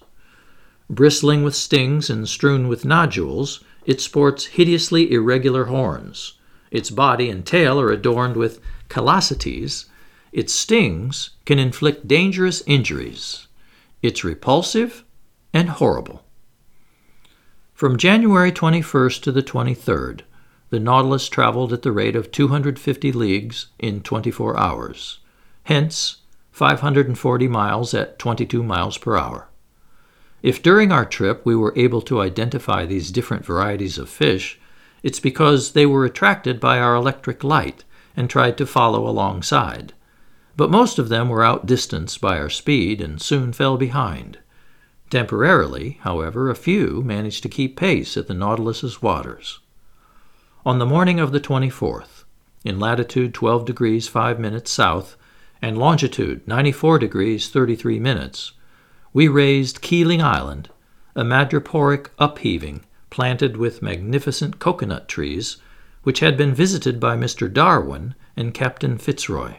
Bristling 0.89 1.43
with 1.43 1.55
stings 1.55 2.09
and 2.09 2.27
strewn 2.27 2.67
with 2.67 2.85
nodules, 2.85 3.63
it 3.85 4.01
sports 4.01 4.45
hideously 4.45 5.11
irregular 5.11 5.65
horns. 5.65 6.33
Its 6.73 6.89
body 6.89 7.29
and 7.29 7.45
tail 7.45 7.79
are 7.79 7.91
adorned 7.91 8.35
with 8.35 8.59
callosities. 8.89 9.85
Its 10.31 10.51
stings 10.51 11.29
can 11.45 11.59
inflict 11.59 12.07
dangerous 12.07 12.63
injuries. 12.65 13.47
It's 14.01 14.23
repulsive 14.23 15.05
and 15.53 15.69
horrible. 15.69 16.25
From 17.75 17.95
January 17.95 18.51
21st 18.51 19.21
to 19.21 19.31
the 19.31 19.43
23rd, 19.43 20.21
the 20.71 20.79
Nautilus 20.79 21.29
traveled 21.29 21.71
at 21.71 21.83
the 21.83 21.91
rate 21.91 22.15
of 22.15 22.31
250 22.31 23.11
leagues 23.11 23.67
in 23.77 24.01
24 24.01 24.59
hours, 24.59 25.19
hence 25.65 26.17
540 26.51 27.47
miles 27.47 27.93
at 27.93 28.17
22 28.17 28.63
miles 28.63 28.97
per 28.97 29.15
hour. 29.15 29.47
If 30.41 30.63
during 30.63 30.91
our 30.91 31.05
trip 31.05 31.45
we 31.45 31.55
were 31.55 31.73
able 31.75 32.01
to 32.01 32.19
identify 32.19 32.85
these 32.85 33.11
different 33.11 33.45
varieties 33.45 33.99
of 33.99 34.09
fish, 34.09 34.59
it's 35.03 35.19
because 35.19 35.73
they 35.73 35.85
were 35.85 36.05
attracted 36.05 36.59
by 36.59 36.79
our 36.79 36.95
electric 36.95 37.43
light 37.43 37.83
and 38.15 38.29
tried 38.29 38.57
to 38.57 38.65
follow 38.65 39.07
alongside. 39.07 39.93
But 40.55 40.71
most 40.71 40.97
of 40.97 41.09
them 41.09 41.29
were 41.29 41.43
outdistanced 41.43 42.21
by 42.21 42.39
our 42.39 42.49
speed 42.49 43.01
and 43.01 43.21
soon 43.21 43.51
fell 43.51 43.77
behind. 43.77 44.39
Temporarily, 45.09 45.99
however, 46.01 46.49
a 46.49 46.55
few 46.55 47.03
managed 47.05 47.43
to 47.43 47.49
keep 47.49 47.75
pace 47.75 48.15
at 48.15 48.27
the 48.27 48.33
Nautilus's 48.33 49.01
waters. 49.01 49.59
On 50.65 50.79
the 50.79 50.85
morning 50.85 51.19
of 51.19 51.31
the 51.31 51.41
24th, 51.41 52.23
in 52.63 52.79
latitude 52.79 53.33
12 53.33 53.65
degrees 53.65 54.07
5 54.07 54.39
minutes 54.39 54.71
south 54.71 55.17
and 55.61 55.77
longitude 55.77 56.47
94 56.47 56.99
degrees 56.99 57.49
33 57.49 57.99
minutes, 57.99 58.53
we 59.11 59.27
raised 59.27 59.81
Keeling 59.81 60.21
Island, 60.21 60.69
a 61.15 61.23
madreporic 61.23 62.07
upheaving 62.17 62.85
planted 63.13 63.57
with 63.57 63.83
magnificent 63.83 64.57
coconut 64.57 65.07
trees, 65.07 65.57
which 66.01 66.19
had 66.19 66.35
been 66.35 66.51
visited 66.51 66.99
by 66.99 67.15
Mr. 67.15 67.47
Darwin 67.47 68.15
and 68.35 68.55
Captain 68.55 68.97
Fitzroy. 68.97 69.57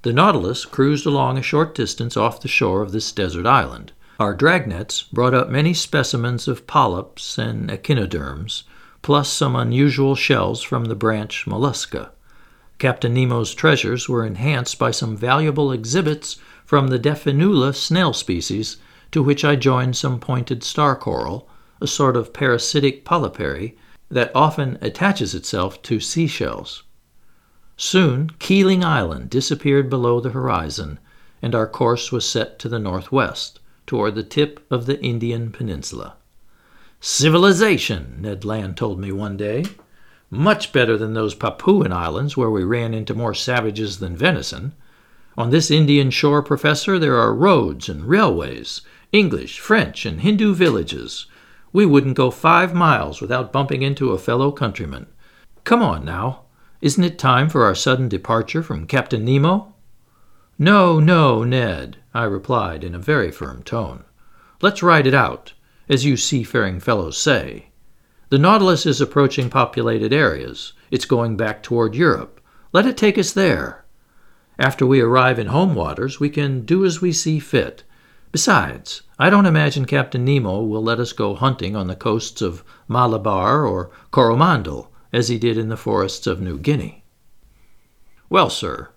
The 0.00 0.14
Nautilus 0.14 0.64
cruised 0.64 1.04
along 1.04 1.36
a 1.36 1.42
short 1.42 1.74
distance 1.74 2.16
off 2.16 2.40
the 2.40 2.48
shore 2.48 2.80
of 2.80 2.92
this 2.92 3.12
desert 3.12 3.44
island. 3.44 3.92
Our 4.18 4.34
dragnets 4.34 5.04
brought 5.12 5.34
up 5.34 5.50
many 5.50 5.74
specimens 5.74 6.48
of 6.48 6.66
polyps 6.66 7.36
and 7.36 7.70
echinoderms, 7.70 8.64
plus 9.02 9.30
some 9.30 9.54
unusual 9.54 10.14
shells 10.14 10.62
from 10.62 10.86
the 10.86 10.94
branch 10.94 11.46
mollusca. 11.46 12.12
Captain 12.78 13.12
Nemo's 13.12 13.52
treasures 13.52 14.08
were 14.08 14.24
enhanced 14.24 14.78
by 14.78 14.90
some 14.90 15.18
valuable 15.18 15.70
exhibits 15.70 16.38
from 16.64 16.88
the 16.88 16.98
Delphinula 16.98 17.74
snail 17.74 18.14
species, 18.14 18.78
to 19.12 19.22
which 19.22 19.44
I 19.44 19.54
joined 19.54 19.98
some 19.98 20.18
pointed 20.18 20.64
star 20.64 20.96
coral, 20.96 21.46
a 21.80 21.86
sort 21.86 22.16
of 22.16 22.32
parasitic 22.32 23.04
polypary 23.04 23.76
that 24.10 24.32
often 24.34 24.76
attaches 24.80 25.34
itself 25.34 25.80
to 25.82 26.00
seashells. 26.00 26.82
Soon 27.76 28.30
Keeling 28.38 28.84
Island 28.84 29.30
disappeared 29.30 29.88
below 29.88 30.20
the 30.20 30.30
horizon, 30.30 30.98
and 31.40 31.54
our 31.54 31.66
course 31.66 32.12
was 32.12 32.28
set 32.28 32.58
to 32.58 32.68
the 32.68 32.78
northwest, 32.78 33.60
toward 33.86 34.14
the 34.14 34.22
tip 34.22 34.64
of 34.70 34.86
the 34.86 35.00
Indian 35.00 35.50
Peninsula. 35.50 36.16
Civilization, 37.00 38.18
Ned 38.20 38.44
Land 38.44 38.76
told 38.76 39.00
me 39.00 39.10
one 39.10 39.38
day. 39.38 39.64
Much 40.30 40.72
better 40.72 40.98
than 40.98 41.14
those 41.14 41.34
Papuan 41.34 41.90
islands 41.90 42.36
where 42.36 42.50
we 42.50 42.62
ran 42.62 42.92
into 42.92 43.14
more 43.14 43.32
savages 43.32 43.98
than 43.98 44.14
venison. 44.14 44.72
On 45.38 45.48
this 45.48 45.70
Indian 45.70 46.10
shore, 46.10 46.42
Professor, 46.42 46.98
there 46.98 47.16
are 47.16 47.34
roads 47.34 47.88
and 47.88 48.04
railways, 48.04 48.82
English, 49.12 49.58
French, 49.58 50.04
and 50.04 50.20
Hindu 50.20 50.54
villages. 50.54 51.24
We 51.72 51.86
wouldn't 51.86 52.16
go 52.16 52.30
five 52.30 52.74
miles 52.74 53.20
without 53.20 53.52
bumping 53.52 53.82
into 53.82 54.10
a 54.10 54.18
fellow 54.18 54.50
countryman. 54.50 55.06
Come 55.64 55.82
on 55.82 56.04
now. 56.04 56.42
Isn't 56.80 57.04
it 57.04 57.18
time 57.18 57.48
for 57.48 57.64
our 57.64 57.74
sudden 57.74 58.08
departure 58.08 58.62
from 58.62 58.86
Captain 58.86 59.24
Nemo? 59.24 59.74
No, 60.58 60.98
no, 60.98 61.44
Ned, 61.44 61.98
I 62.12 62.24
replied 62.24 62.82
in 62.82 62.94
a 62.94 62.98
very 62.98 63.30
firm 63.30 63.62
tone. 63.62 64.04
Let's 64.60 64.82
ride 64.82 65.06
it 65.06 65.14
out, 65.14 65.52
as 65.88 66.04
you 66.04 66.16
seafaring 66.16 66.80
fellows 66.80 67.16
say. 67.16 67.66
The 68.30 68.38
Nautilus 68.38 68.86
is 68.86 69.00
approaching 69.00 69.50
populated 69.50 70.12
areas. 70.12 70.72
It's 70.90 71.04
going 71.04 71.36
back 71.36 71.62
toward 71.62 71.94
Europe. 71.94 72.40
Let 72.72 72.86
it 72.86 72.96
take 72.96 73.18
us 73.18 73.32
there. 73.32 73.84
After 74.58 74.84
we 74.86 75.00
arrive 75.00 75.38
in 75.38 75.46
home 75.48 75.74
waters, 75.74 76.20
we 76.20 76.28
can 76.28 76.64
do 76.66 76.84
as 76.84 77.00
we 77.00 77.12
see 77.12 77.38
fit. 77.38 77.82
Besides, 78.32 79.02
I 79.18 79.28
don't 79.28 79.46
imagine 79.46 79.86
Captain 79.86 80.24
Nemo 80.24 80.62
will 80.62 80.82
let 80.82 81.00
us 81.00 81.12
go 81.12 81.34
hunting 81.34 81.74
on 81.74 81.88
the 81.88 81.96
coasts 81.96 82.40
of 82.40 82.62
Malabar 82.86 83.66
or 83.66 83.90
Coromandel, 84.12 84.90
as 85.12 85.28
he 85.28 85.38
did 85.38 85.58
in 85.58 85.68
the 85.68 85.76
forests 85.76 86.26
of 86.26 86.40
New 86.40 86.58
Guinea. 86.58 87.04
Well, 88.28 88.48
sir, 88.48 88.90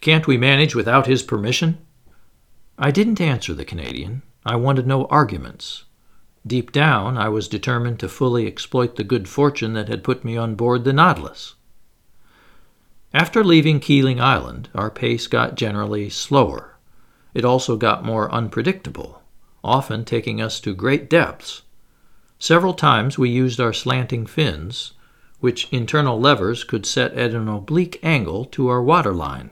can't 0.00 0.26
we 0.26 0.36
manage 0.36 0.74
without 0.74 1.06
his 1.06 1.22
permission? 1.22 1.78
I 2.78 2.90
didn't 2.90 3.20
answer 3.20 3.54
the 3.54 3.64
Canadian. 3.64 4.22
I 4.44 4.56
wanted 4.56 4.86
no 4.86 5.04
arguments. 5.06 5.84
Deep 6.46 6.72
down, 6.72 7.16
I 7.16 7.28
was 7.28 7.46
determined 7.46 8.00
to 8.00 8.08
fully 8.08 8.46
exploit 8.46 8.96
the 8.96 9.04
good 9.04 9.28
fortune 9.28 9.74
that 9.74 9.88
had 9.88 10.02
put 10.02 10.24
me 10.24 10.36
on 10.36 10.54
board 10.54 10.84
the 10.84 10.92
Nautilus. 10.92 11.54
After 13.12 13.44
leaving 13.44 13.78
Keeling 13.78 14.20
Island, 14.20 14.70
our 14.74 14.90
pace 14.90 15.26
got 15.26 15.54
generally 15.54 16.08
slower. 16.08 16.69
It 17.34 17.44
also 17.44 17.76
got 17.76 18.04
more 18.04 18.32
unpredictable, 18.32 19.22
often 19.62 20.04
taking 20.04 20.40
us 20.40 20.60
to 20.60 20.74
great 20.74 21.08
depths. 21.08 21.62
Several 22.38 22.74
times 22.74 23.18
we 23.18 23.28
used 23.30 23.60
our 23.60 23.72
slanting 23.72 24.26
fins, 24.26 24.92
which 25.40 25.68
internal 25.70 26.18
levers 26.18 26.64
could 26.64 26.86
set 26.86 27.12
at 27.14 27.34
an 27.34 27.48
oblique 27.48 28.00
angle 28.02 28.44
to 28.46 28.68
our 28.68 28.82
water 28.82 29.14
line. 29.14 29.50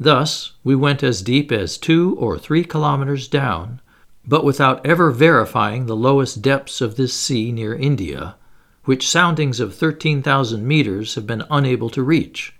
Thus, 0.00 0.52
we 0.62 0.76
went 0.76 1.02
as 1.02 1.22
deep 1.22 1.50
as 1.50 1.78
two 1.78 2.14
or 2.18 2.38
three 2.38 2.64
kilometers 2.64 3.26
down, 3.26 3.80
but 4.26 4.44
without 4.44 4.84
ever 4.84 5.10
verifying 5.10 5.86
the 5.86 5.96
lowest 5.96 6.42
depths 6.42 6.80
of 6.80 6.96
this 6.96 7.14
sea 7.14 7.50
near 7.50 7.74
India, 7.74 8.36
which 8.84 9.08
soundings 9.08 9.60
of 9.60 9.74
13,000 9.74 10.66
meters 10.66 11.14
have 11.14 11.26
been 11.26 11.44
unable 11.50 11.90
to 11.90 12.02
reach. 12.02 12.54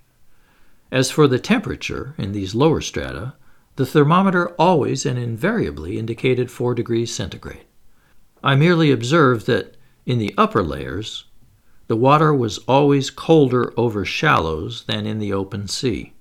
As 0.91 1.11
for 1.11 1.29
the 1.29 1.39
temperature 1.39 2.15
in 2.17 2.33
these 2.33 2.55
lower 2.55 2.81
strata, 2.81 3.35
the 3.79 3.87
thermometer 3.87 4.49
always 4.59 5.07
and 5.07 5.17
invariably 5.17 6.01
indicated 6.01 6.51
4 6.51 6.75
degrees 6.75 7.15
centigrade. 7.15 7.65
I 8.43 8.57
merely 8.57 8.91
observed 8.91 9.47
that 9.47 9.77
in 10.05 10.19
the 10.19 10.35
upper 10.37 10.65
layers, 10.65 11.27
the 11.87 11.95
water 11.95 12.35
was 12.35 12.59
always 12.67 13.09
colder 13.09 13.73
over 13.77 14.05
shallows 14.05 14.83
than 14.89 15.07
in 15.07 15.21
the 15.21 15.33
open 15.33 15.69
sea. 15.69 16.13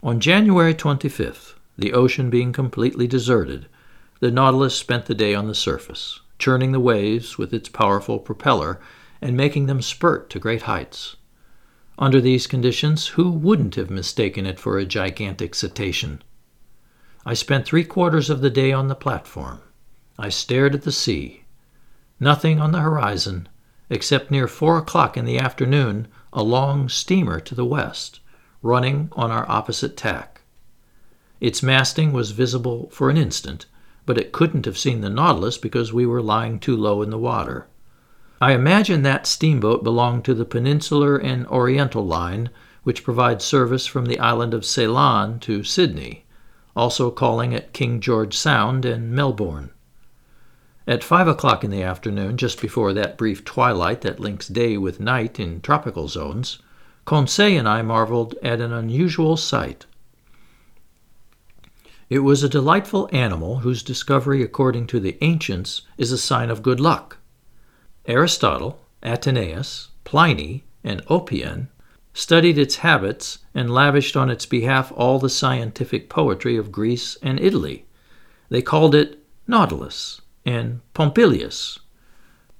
On 0.00 0.20
January 0.20 0.74
25th, 0.74 1.54
the 1.76 1.92
ocean 1.92 2.30
being 2.30 2.52
completely 2.52 3.08
deserted, 3.08 3.66
the 4.20 4.30
Nautilus 4.30 4.76
spent 4.76 5.06
the 5.06 5.14
day 5.16 5.34
on 5.34 5.48
the 5.48 5.56
surface, 5.56 6.20
churning 6.38 6.70
the 6.70 6.78
waves 6.78 7.36
with 7.36 7.52
its 7.52 7.68
powerful 7.68 8.20
propeller 8.20 8.78
and 9.20 9.36
making 9.36 9.66
them 9.66 9.82
spurt 9.82 10.30
to 10.30 10.38
great 10.38 10.62
heights. 10.62 11.16
Under 11.98 12.20
these 12.20 12.46
conditions, 12.46 13.08
who 13.08 13.32
wouldn't 13.32 13.74
have 13.74 13.90
mistaken 13.90 14.46
it 14.46 14.60
for 14.60 14.78
a 14.78 14.84
gigantic 14.84 15.56
cetacean? 15.56 16.22
I 17.26 17.32
spent 17.32 17.64
three 17.64 17.84
quarters 17.84 18.28
of 18.28 18.42
the 18.42 18.50
day 18.50 18.70
on 18.70 18.88
the 18.88 18.94
platform. 18.94 19.62
I 20.18 20.28
stared 20.28 20.74
at 20.74 20.82
the 20.82 20.92
sea. 20.92 21.44
Nothing 22.20 22.60
on 22.60 22.72
the 22.72 22.80
horizon, 22.80 23.48
except 23.88 24.30
near 24.30 24.46
four 24.46 24.76
o'clock 24.76 25.16
in 25.16 25.24
the 25.24 25.38
afternoon, 25.38 26.06
a 26.34 26.42
long 26.42 26.90
steamer 26.90 27.40
to 27.40 27.54
the 27.54 27.64
west, 27.64 28.20
running 28.60 29.08
on 29.12 29.30
our 29.30 29.48
opposite 29.48 29.96
tack. 29.96 30.42
Its 31.40 31.62
masting 31.62 32.12
was 32.12 32.32
visible 32.32 32.90
for 32.92 33.08
an 33.08 33.16
instant, 33.16 33.64
but 34.04 34.18
it 34.18 34.32
couldn't 34.32 34.66
have 34.66 34.76
seen 34.76 35.00
the 35.00 35.08
Nautilus 35.08 35.56
because 35.56 35.94
we 35.94 36.04
were 36.04 36.20
lying 36.20 36.58
too 36.58 36.76
low 36.76 37.00
in 37.00 37.08
the 37.08 37.16
water. 37.16 37.66
I 38.38 38.52
imagine 38.52 39.02
that 39.02 39.26
steamboat 39.26 39.82
belonged 39.82 40.26
to 40.26 40.34
the 40.34 40.44
Peninsular 40.44 41.16
and 41.16 41.46
Oriental 41.46 42.04
Line, 42.04 42.50
which 42.82 43.02
provides 43.02 43.46
service 43.46 43.86
from 43.86 44.04
the 44.04 44.18
island 44.18 44.52
of 44.52 44.66
Ceylon 44.66 45.40
to 45.40 45.64
Sydney 45.64 46.23
also 46.76 47.10
calling 47.10 47.54
at 47.54 47.72
King 47.72 48.00
George 48.00 48.36
Sound 48.36 48.84
and 48.84 49.12
Melbourne. 49.12 49.70
At 50.86 51.04
five 51.04 51.28
o'clock 51.28 51.64
in 51.64 51.70
the 51.70 51.82
afternoon, 51.82 52.36
just 52.36 52.60
before 52.60 52.92
that 52.92 53.16
brief 53.16 53.44
twilight 53.44 54.02
that 54.02 54.20
links 54.20 54.48
day 54.48 54.76
with 54.76 55.00
night 55.00 55.40
in 55.40 55.60
tropical 55.60 56.08
zones, 56.08 56.58
Conseil 57.06 57.58
and 57.58 57.68
I 57.68 57.82
marveled 57.82 58.34
at 58.42 58.60
an 58.60 58.72
unusual 58.72 59.36
sight. 59.36 59.86
It 62.10 62.18
was 62.20 62.42
a 62.42 62.48
delightful 62.48 63.08
animal 63.12 63.58
whose 63.58 63.82
discovery, 63.82 64.42
according 64.42 64.86
to 64.88 65.00
the 65.00 65.16
ancients, 65.22 65.82
is 65.96 66.12
a 66.12 66.18
sign 66.18 66.50
of 66.50 66.62
good 66.62 66.80
luck. 66.80 67.18
Aristotle, 68.06 68.78
Athenaeus, 69.02 69.88
Pliny, 70.04 70.64
and 70.82 71.04
Oppian 71.06 71.68
studied 72.14 72.56
its 72.56 72.76
habits, 72.76 73.40
and 73.54 73.68
lavished 73.68 74.16
on 74.16 74.30
its 74.30 74.46
behalf 74.46 74.92
all 74.94 75.18
the 75.18 75.28
scientific 75.28 76.08
poetry 76.08 76.56
of 76.56 76.72
Greece 76.72 77.18
and 77.22 77.38
Italy. 77.40 77.84
They 78.48 78.62
called 78.62 78.94
it 78.94 79.18
Nautilus 79.46 80.22
and 80.46 80.80
Pompilius. 80.94 81.80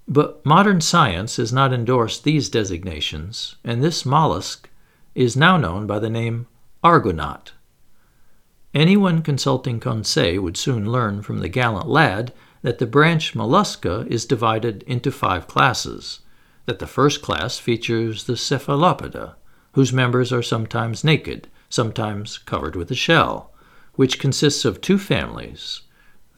But 0.06 0.44
modern 0.44 0.80
science 0.80 1.36
has 1.36 1.52
not 1.52 1.72
endorsed 1.72 2.24
these 2.24 2.48
designations, 2.48 3.56
and 3.64 3.82
this 3.82 4.04
mollusk 4.04 4.68
is 5.14 5.36
now 5.36 5.56
known 5.56 5.86
by 5.86 5.98
the 5.98 6.10
name 6.10 6.46
Argonaut. 6.82 7.52
Anyone 8.74 9.22
consulting 9.22 9.78
Conseil 9.78 10.42
would 10.42 10.56
soon 10.56 10.90
learn 10.90 11.22
from 11.22 11.38
the 11.38 11.48
gallant 11.48 11.88
lad 11.88 12.32
that 12.62 12.78
the 12.78 12.86
branch 12.86 13.34
Mollusca 13.34 14.04
is 14.08 14.26
divided 14.26 14.82
into 14.82 15.12
five 15.12 15.46
classes, 15.46 16.20
that 16.66 16.80
the 16.80 16.86
first 16.86 17.22
class 17.22 17.58
features 17.58 18.24
the 18.24 18.36
cephalopoda, 18.36 19.36
whose 19.74 19.92
members 19.92 20.32
are 20.32 20.42
sometimes 20.42 21.04
naked, 21.04 21.48
sometimes 21.68 22.38
covered 22.38 22.74
with 22.74 22.90
a 22.90 22.94
shell, 22.96 23.52
which 23.94 24.18
consists 24.18 24.64
of 24.64 24.80
two 24.80 24.98
families, 24.98 25.82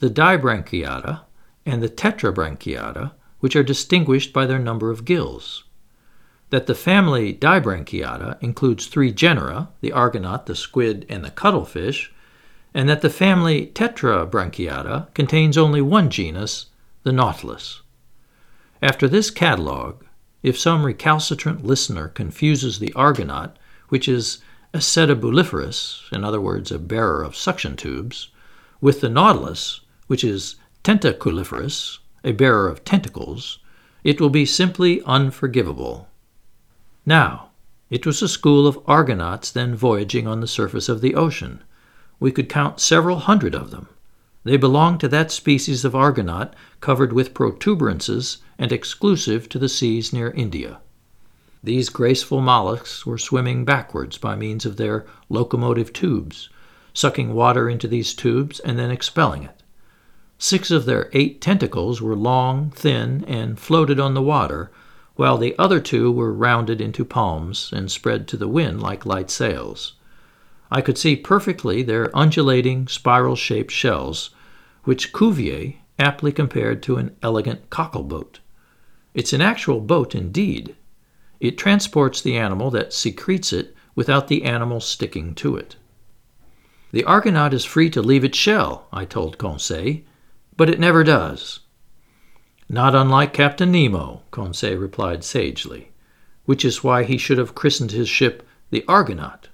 the 0.01 0.11
dibranchiata 0.11 1.21
and 1.65 1.83
the 1.83 1.89
tetrabranchiata, 1.89 3.13
which 3.41 3.57
are 3.57 3.63
distinguished 3.63 4.33
by 4.33 4.47
their 4.47 4.59
number 4.59 4.91
of 4.91 5.05
gills. 5.05 5.65
That 6.51 6.67
the 6.67 6.75
family 6.75 7.35
Dibranchiata 7.35 8.41
includes 8.41 8.87
three 8.87 9.13
genera, 9.13 9.71
the 9.81 9.93
argonaut, 9.93 10.47
the 10.47 10.55
squid, 10.55 11.05
and 11.09 11.25
the 11.25 11.31
cuttlefish, 11.31 12.13
and 12.73 12.89
that 12.89 13.03
the 13.03 13.11
family 13.11 13.67
Tetrabranchiata 13.75 15.13
contains 15.13 15.59
only 15.59 15.83
one 15.83 16.09
genus, 16.09 16.67
the 17.03 17.13
nautilus. 17.13 17.83
After 18.81 19.09
this 19.09 19.31
catalogue, 19.31 20.06
if 20.47 20.57
some 20.57 20.87
recalcitrant 20.87 21.65
listener 21.65 22.07
confuses 22.07 22.79
the 22.79 22.93
argonaut, 22.93 23.59
which 23.89 24.07
is 24.07 24.39
acetabuliferous, 24.73 26.13
in 26.13 26.23
other 26.23 26.41
words, 26.41 26.71
a 26.71 26.79
bearer 26.79 27.21
of 27.25 27.35
suction 27.35 27.75
tubes, 27.75 28.29
with 28.81 29.01
the 29.01 29.09
nautilus, 29.09 29.81
which 30.07 30.23
is 30.23 30.55
tentaculiferous, 30.85 31.99
a 32.23 32.31
bearer 32.31 32.69
of 32.69 32.85
tentacles, 32.85 33.59
it 34.05 34.21
will 34.21 34.31
be 34.31 34.47
simply 34.47 35.03
unforgivable. 35.03 36.07
Now, 37.05 37.49
it 37.91 38.07
was 38.07 38.23
a 38.23 38.29
school 38.29 38.69
of 38.69 38.79
argonauts 38.87 39.51
then 39.51 39.75
voyaging 39.75 40.29
on 40.29 40.39
the 40.39 40.47
surface 40.47 40.89
of 40.89 41.01
the 41.01 41.17
ocean. 41.17 41.65
We 42.21 42.31
could 42.31 42.49
count 42.49 42.79
several 42.79 43.19
hundred 43.19 43.57
of 43.57 43.73
them. 43.73 43.89
They 44.47 44.57
belonged 44.57 45.01
to 45.01 45.09
that 45.09 45.33
species 45.33 45.85
of 45.85 45.97
argonaut 45.97 46.55
covered 46.81 47.13
with 47.13 47.35
protuberances 47.35 48.39
and 48.61 48.71
exclusive 48.71 49.49
to 49.49 49.59
the 49.59 49.69
seas 49.69 50.13
near 50.13 50.31
India. 50.31 50.79
These 51.65 51.89
graceful 51.89 52.41
mollusks 52.41 53.05
were 53.05 53.19
swimming 53.19 53.65
backwards 53.65 54.19
by 54.19 54.37
means 54.37 54.65
of 54.65 54.77
their 54.77 55.05
locomotive 55.29 55.93
tubes, 55.93 56.49
sucking 56.95 57.35
water 57.35 57.69
into 57.69 57.89
these 57.89 58.15
tubes 58.15 58.61
and 58.61 58.79
then 58.79 58.93
expelling 58.93 59.43
it. 59.43 59.65
Six 60.39 60.71
of 60.71 60.85
their 60.85 61.11
eight 61.13 61.41
tentacles 61.41 62.01
were 62.01 62.15
long, 62.15 62.71
thin, 62.71 63.25
and 63.27 63.59
floated 63.59 63.99
on 63.99 64.15
the 64.15 64.23
water, 64.23 64.71
while 65.17 65.39
the 65.39 65.59
other 65.59 65.81
two 65.81 66.13
were 66.13 66.33
rounded 66.33 66.81
into 66.81 67.05
palms 67.05 67.73
and 67.73 67.91
spread 67.91 68.29
to 68.29 68.37
the 68.37 68.47
wind 68.47 68.81
like 68.81 69.05
light 69.05 69.29
sails. 69.29 69.95
I 70.71 70.83
could 70.83 70.99
see 70.99 71.17
perfectly 71.17 71.83
their 71.83 72.17
undulating, 72.17 72.87
spiral 72.87 73.35
shaped 73.35 73.73
shells, 73.73 74.31
which 74.87 75.13
Cuvier 75.13 75.75
aptly 75.99 76.31
compared 76.31 76.81
to 76.81 76.97
an 76.97 77.17
elegant 77.21 77.69
cockle 77.71 78.05
boat. 78.05 78.39
It's 79.15 79.33
an 79.33 79.41
actual 79.41 79.81
boat 79.81 80.15
indeed. 80.15 80.77
It 81.41 81.59
transports 81.59 82.21
the 82.21 82.37
animal 82.37 82.71
that 82.71 82.93
secretes 82.93 83.53
it 83.53 83.75
without 83.97 84.29
the 84.29 84.45
animal 84.45 84.81
sticking 84.81 85.35
to 85.35 85.57
it. 85.57 85.75
The 86.93 87.03
Argonaut 87.03 87.53
is 87.53 87.65
free 87.65 87.91
to 87.91 88.01
leave 88.01 88.23
its 88.23 88.39
shell, 88.39 88.87
I 88.93 89.05
told 89.05 89.39
Conseil, 89.39 90.03
but 90.57 90.71
it 90.71 90.79
never 90.79 91.03
does. 91.03 91.61
Not 92.69 92.95
unlike 92.95 93.33
Captain 93.33 93.73
Nemo, 93.73 94.23
Conseil 94.31 94.79
replied 94.79 95.25
sagely, 95.25 95.91
which 96.45 96.65
is 96.65 96.85
why 96.85 97.03
he 97.03 97.19
should 97.19 97.39
have 97.39 97.57
christened 97.57 97.91
his 97.91 98.09
ship 98.09 98.47
the 98.71 98.85
Argonaut. 98.87 99.49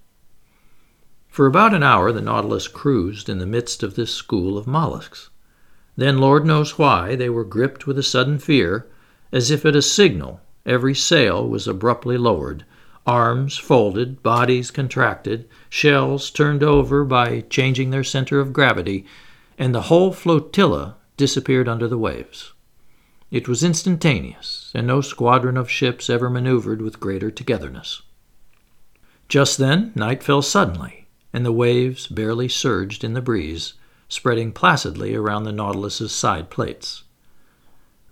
For 1.32 1.46
about 1.46 1.72
an 1.72 1.82
hour 1.82 2.12
the 2.12 2.20
Nautilus 2.20 2.68
cruised 2.68 3.30
in 3.30 3.38
the 3.38 3.46
midst 3.46 3.82
of 3.82 3.94
this 3.94 4.14
school 4.14 4.58
of 4.58 4.66
mollusks. 4.66 5.30
Then, 5.96 6.18
Lord 6.18 6.44
knows 6.44 6.76
why, 6.76 7.16
they 7.16 7.30
were 7.30 7.42
gripped 7.42 7.86
with 7.86 7.96
a 7.98 8.02
sudden 8.02 8.38
fear, 8.38 8.86
as 9.32 9.50
if 9.50 9.64
at 9.64 9.74
a 9.74 9.80
signal 9.80 10.42
every 10.66 10.94
sail 10.94 11.48
was 11.48 11.66
abruptly 11.66 12.18
lowered, 12.18 12.66
arms 13.06 13.56
folded, 13.56 14.22
bodies 14.22 14.70
contracted, 14.70 15.48
shells 15.70 16.30
turned 16.30 16.62
over 16.62 17.02
by 17.02 17.40
changing 17.48 17.88
their 17.88 18.04
center 18.04 18.38
of 18.38 18.52
gravity, 18.52 19.06
and 19.56 19.74
the 19.74 19.88
whole 19.88 20.12
flotilla 20.12 20.96
disappeared 21.16 21.66
under 21.66 21.88
the 21.88 21.96
waves. 21.96 22.52
It 23.30 23.48
was 23.48 23.64
instantaneous, 23.64 24.70
and 24.74 24.86
no 24.86 25.00
squadron 25.00 25.56
of 25.56 25.70
ships 25.70 26.10
ever 26.10 26.28
maneuvered 26.28 26.82
with 26.82 27.00
greater 27.00 27.30
togetherness. 27.30 28.02
Just 29.30 29.56
then, 29.56 29.92
night 29.94 30.22
fell 30.22 30.42
suddenly, 30.42 31.01
and 31.32 31.44
the 31.44 31.52
waves 31.52 32.06
barely 32.06 32.48
surged 32.48 33.02
in 33.02 33.14
the 33.14 33.22
breeze, 33.22 33.74
spreading 34.08 34.52
placidly 34.52 35.14
around 35.14 35.44
the 35.44 35.52
Nautilus's 35.52 36.12
side 36.12 36.50
plates. 36.50 37.04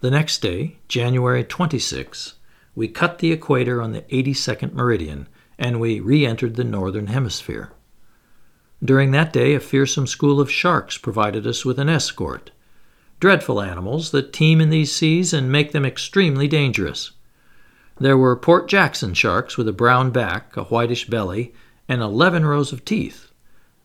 The 0.00 0.10
next 0.10 0.40
day, 0.40 0.78
January 0.88 1.44
26, 1.44 2.34
we 2.74 2.88
cut 2.88 3.18
the 3.18 3.32
equator 3.32 3.82
on 3.82 3.92
the 3.92 4.02
82nd 4.02 4.72
meridian, 4.72 5.28
and 5.58 5.78
we 5.78 6.00
re 6.00 6.24
entered 6.24 6.56
the 6.56 6.64
northern 6.64 7.08
hemisphere. 7.08 7.72
During 8.82 9.10
that 9.10 9.32
day, 9.32 9.54
a 9.54 9.60
fearsome 9.60 10.06
school 10.06 10.40
of 10.40 10.50
sharks 10.50 10.96
provided 10.96 11.46
us 11.46 11.66
with 11.66 11.78
an 11.78 11.90
escort. 11.90 12.50
Dreadful 13.18 13.60
animals 13.60 14.10
that 14.12 14.32
teem 14.32 14.62
in 14.62 14.70
these 14.70 14.96
seas 14.96 15.34
and 15.34 15.52
make 15.52 15.72
them 15.72 15.84
extremely 15.84 16.48
dangerous. 16.48 17.10
There 17.98 18.16
were 18.16 18.34
Port 18.36 18.66
Jackson 18.66 19.12
sharks 19.12 19.58
with 19.58 19.68
a 19.68 19.74
brown 19.74 20.10
back, 20.10 20.56
a 20.56 20.64
whitish 20.64 21.06
belly, 21.06 21.52
and 21.90 22.00
11 22.00 22.46
rows 22.46 22.72
of 22.72 22.84
teeth. 22.84 23.32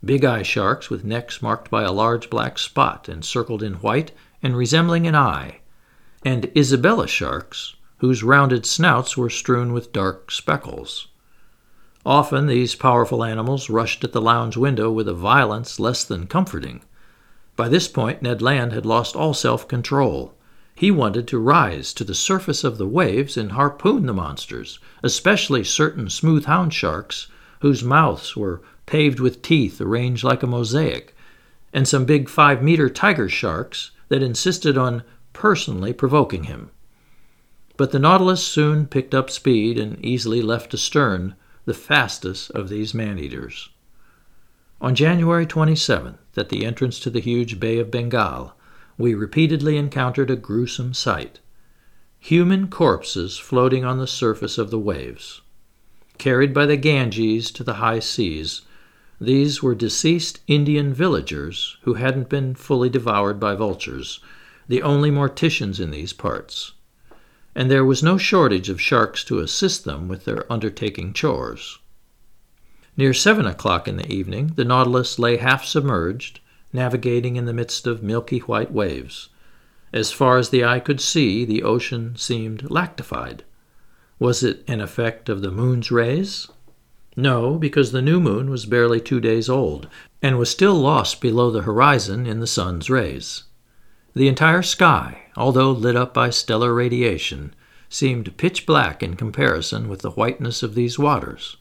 Big 0.03 0.23
eye 0.23 0.43
sharks 0.43 0.91
with 0.91 1.03
necks 1.03 1.41
marked 1.41 1.71
by 1.71 1.81
a 1.81 1.91
large 1.91 2.29
black 2.29 2.59
spot 2.59 3.09
encircled 3.09 3.63
in 3.63 3.73
white 3.75 4.11
and 4.43 4.55
resembling 4.55 5.07
an 5.07 5.15
eye. 5.15 5.61
And 6.23 6.51
Isabella 6.55 7.07
sharks 7.07 7.75
whose 7.97 8.21
rounded 8.21 8.63
snouts 8.63 9.17
were 9.17 9.31
strewn 9.31 9.73
with 9.73 9.91
dark 9.91 10.29
speckles. 10.29 11.07
Often 12.05 12.45
these 12.45 12.75
powerful 12.75 13.23
animals 13.23 13.71
rushed 13.71 14.03
at 14.03 14.11
the 14.11 14.21
lounge 14.21 14.55
window 14.55 14.91
with 14.91 15.07
a 15.07 15.13
violence 15.15 15.79
less 15.79 16.03
than 16.03 16.27
comforting. 16.27 16.81
By 17.55 17.69
this 17.69 17.87
point, 17.87 18.21
Ned 18.21 18.39
Land 18.39 18.71
had 18.71 18.85
lost 18.85 19.15
all 19.15 19.33
self 19.33 19.67
control. 19.67 20.35
He 20.75 20.91
wanted 20.91 21.27
to 21.29 21.39
rise 21.39 21.91
to 21.95 22.03
the 22.03 22.13
surface 22.13 22.63
of 22.63 22.77
the 22.77 22.85
waves 22.85 23.35
and 23.35 23.53
harpoon 23.53 24.05
the 24.05 24.13
monsters, 24.13 24.77
especially 25.01 25.63
certain 25.63 26.07
smooth 26.11 26.45
hound 26.45 26.71
sharks 26.71 27.29
whose 27.59 27.83
mouths 27.83 28.35
were 28.35 28.61
paved 28.85 29.19
with 29.19 29.41
teeth 29.41 29.81
arranged 29.81 30.23
like 30.23 30.43
a 30.43 30.47
mosaic, 30.47 31.15
and 31.73 31.87
some 31.87 32.05
big 32.05 32.29
five 32.29 32.61
meter 32.61 32.89
tiger 32.89 33.27
sharks 33.27 33.91
that 34.09 34.23
insisted 34.23 34.77
on 34.77 35.03
personally 35.33 35.93
provoking 35.93 36.45
him. 36.45 36.69
But 37.77 37.91
the 37.91 37.99
Nautilus 37.99 38.45
soon 38.45 38.87
picked 38.87 39.13
up 39.13 39.29
speed 39.29 39.77
and 39.77 40.03
easily 40.03 40.41
left 40.41 40.73
astern 40.73 41.35
the 41.65 41.73
fastest 41.73 42.51
of 42.51 42.69
these 42.69 42.93
man 42.93 43.19
eaters. 43.19 43.69
On 44.79 44.93
January 44.93 45.45
27th, 45.45 46.17
at 46.37 46.49
the 46.49 46.65
entrance 46.65 46.99
to 46.99 47.09
the 47.09 47.19
huge 47.19 47.59
Bay 47.59 47.79
of 47.79 47.89
Bengal, 47.91 48.53
we 48.97 49.13
repeatedly 49.13 49.77
encountered 49.77 50.29
a 50.29 50.35
gruesome 50.35 50.93
sight 50.93 51.39
human 52.19 52.67
corpses 52.67 53.37
floating 53.37 53.85
on 53.85 53.99
the 53.99 54.07
surface 54.07 54.57
of 54.57 54.71
the 54.71 54.79
waves. 54.79 55.41
Carried 56.17 56.53
by 56.53 56.65
the 56.65 56.77
Ganges 56.77 57.51
to 57.51 57.63
the 57.63 57.75
high 57.75 57.99
seas, 57.99 58.61
these 59.19 59.61
were 59.61 59.75
deceased 59.75 60.41
Indian 60.47 60.93
villagers 60.93 61.77
who 61.81 61.95
hadn't 61.95 62.29
been 62.29 62.55
fully 62.55 62.89
devoured 62.89 63.39
by 63.39 63.55
vultures, 63.55 64.19
the 64.67 64.81
only 64.81 65.11
morticians 65.11 65.79
in 65.79 65.91
these 65.91 66.13
parts 66.13 66.73
and 67.55 67.71
there 67.71 67.85
was 67.85 68.03
no 68.03 68.17
shortage 68.17 68.67
of 68.67 68.81
sharks 68.81 69.23
to 69.23 69.39
assist 69.39 69.85
them 69.85 70.09
with 70.09 70.25
their 70.25 70.51
undertaking 70.51 71.13
chores. 71.13 71.79
Near 72.97 73.13
seven 73.13 73.45
o'clock 73.45 73.87
in 73.87 73.95
the 73.95 74.11
evening, 74.11 74.51
the 74.55 74.65
Nautilus 74.65 75.17
lay 75.17 75.37
half 75.37 75.63
submerged, 75.63 76.41
navigating 76.73 77.37
in 77.37 77.45
the 77.45 77.53
midst 77.53 77.87
of 77.87 78.03
milky 78.03 78.39
white 78.39 78.73
waves. 78.73 79.29
As 79.93 80.11
far 80.11 80.37
as 80.37 80.49
the 80.49 80.65
eye 80.65 80.81
could 80.81 80.99
see, 80.99 81.45
the 81.45 81.63
ocean 81.63 82.15
seemed 82.17 82.69
lactified. 82.69 83.43
Was 84.17 84.43
it 84.43 84.63
an 84.67 84.79
effect 84.79 85.27
of 85.27 85.41
the 85.41 85.51
moon's 85.51 85.91
rays? 85.91 86.47
No, 87.17 87.57
because 87.57 87.91
the 87.91 88.01
new 88.01 88.19
moon 88.19 88.49
was 88.49 88.65
barely 88.65 89.01
two 89.01 89.19
days 89.19 89.49
old, 89.49 89.87
and 90.21 90.37
was 90.37 90.49
still 90.49 90.75
lost 90.75 91.21
below 91.21 91.51
the 91.51 91.63
horizon 91.63 92.25
in 92.25 92.39
the 92.39 92.47
sun's 92.47 92.89
rays. 92.89 93.43
The 94.13 94.27
entire 94.27 94.61
sky, 94.61 95.23
although 95.35 95.71
lit 95.71 95.95
up 95.95 96.13
by 96.13 96.29
stellar 96.29 96.73
radiation, 96.73 97.53
seemed 97.89 98.37
pitch 98.37 98.65
black 98.65 99.03
in 99.03 99.15
comparison 99.15 99.89
with 99.89 100.01
the 100.01 100.11
whiteness 100.11 100.63
of 100.63 100.75
these 100.75 100.97
waters. 100.97 101.57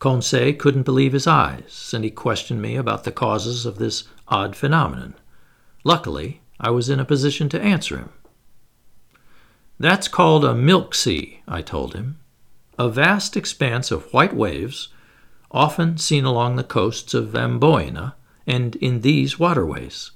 Conseil 0.00 0.54
couldn't 0.54 0.84
believe 0.84 1.12
his 1.12 1.26
eyes, 1.26 1.92
and 1.94 2.02
he 2.02 2.10
questioned 2.10 2.60
me 2.60 2.74
about 2.76 3.04
the 3.04 3.12
causes 3.12 3.66
of 3.66 3.78
this 3.78 4.04
odd 4.28 4.56
phenomenon. 4.56 5.14
Luckily, 5.84 6.40
I 6.58 6.70
was 6.70 6.88
in 6.88 6.98
a 6.98 7.04
position 7.04 7.48
to 7.50 7.60
answer 7.60 7.98
him. 7.98 8.10
That's 9.80 10.08
called 10.08 10.44
a 10.44 10.54
milk 10.54 10.94
sea, 10.94 11.40
I 11.48 11.62
told 11.62 11.94
him. 11.94 12.18
A 12.78 12.90
vast 12.90 13.34
expanse 13.34 13.90
of 13.90 14.12
white 14.12 14.36
waves, 14.36 14.88
often 15.50 15.96
seen 15.96 16.26
along 16.26 16.56
the 16.56 16.64
coasts 16.64 17.14
of 17.14 17.32
Amboina 17.34 18.12
and 18.46 18.76
in 18.76 19.00
these 19.00 19.38
waterways. 19.38 20.10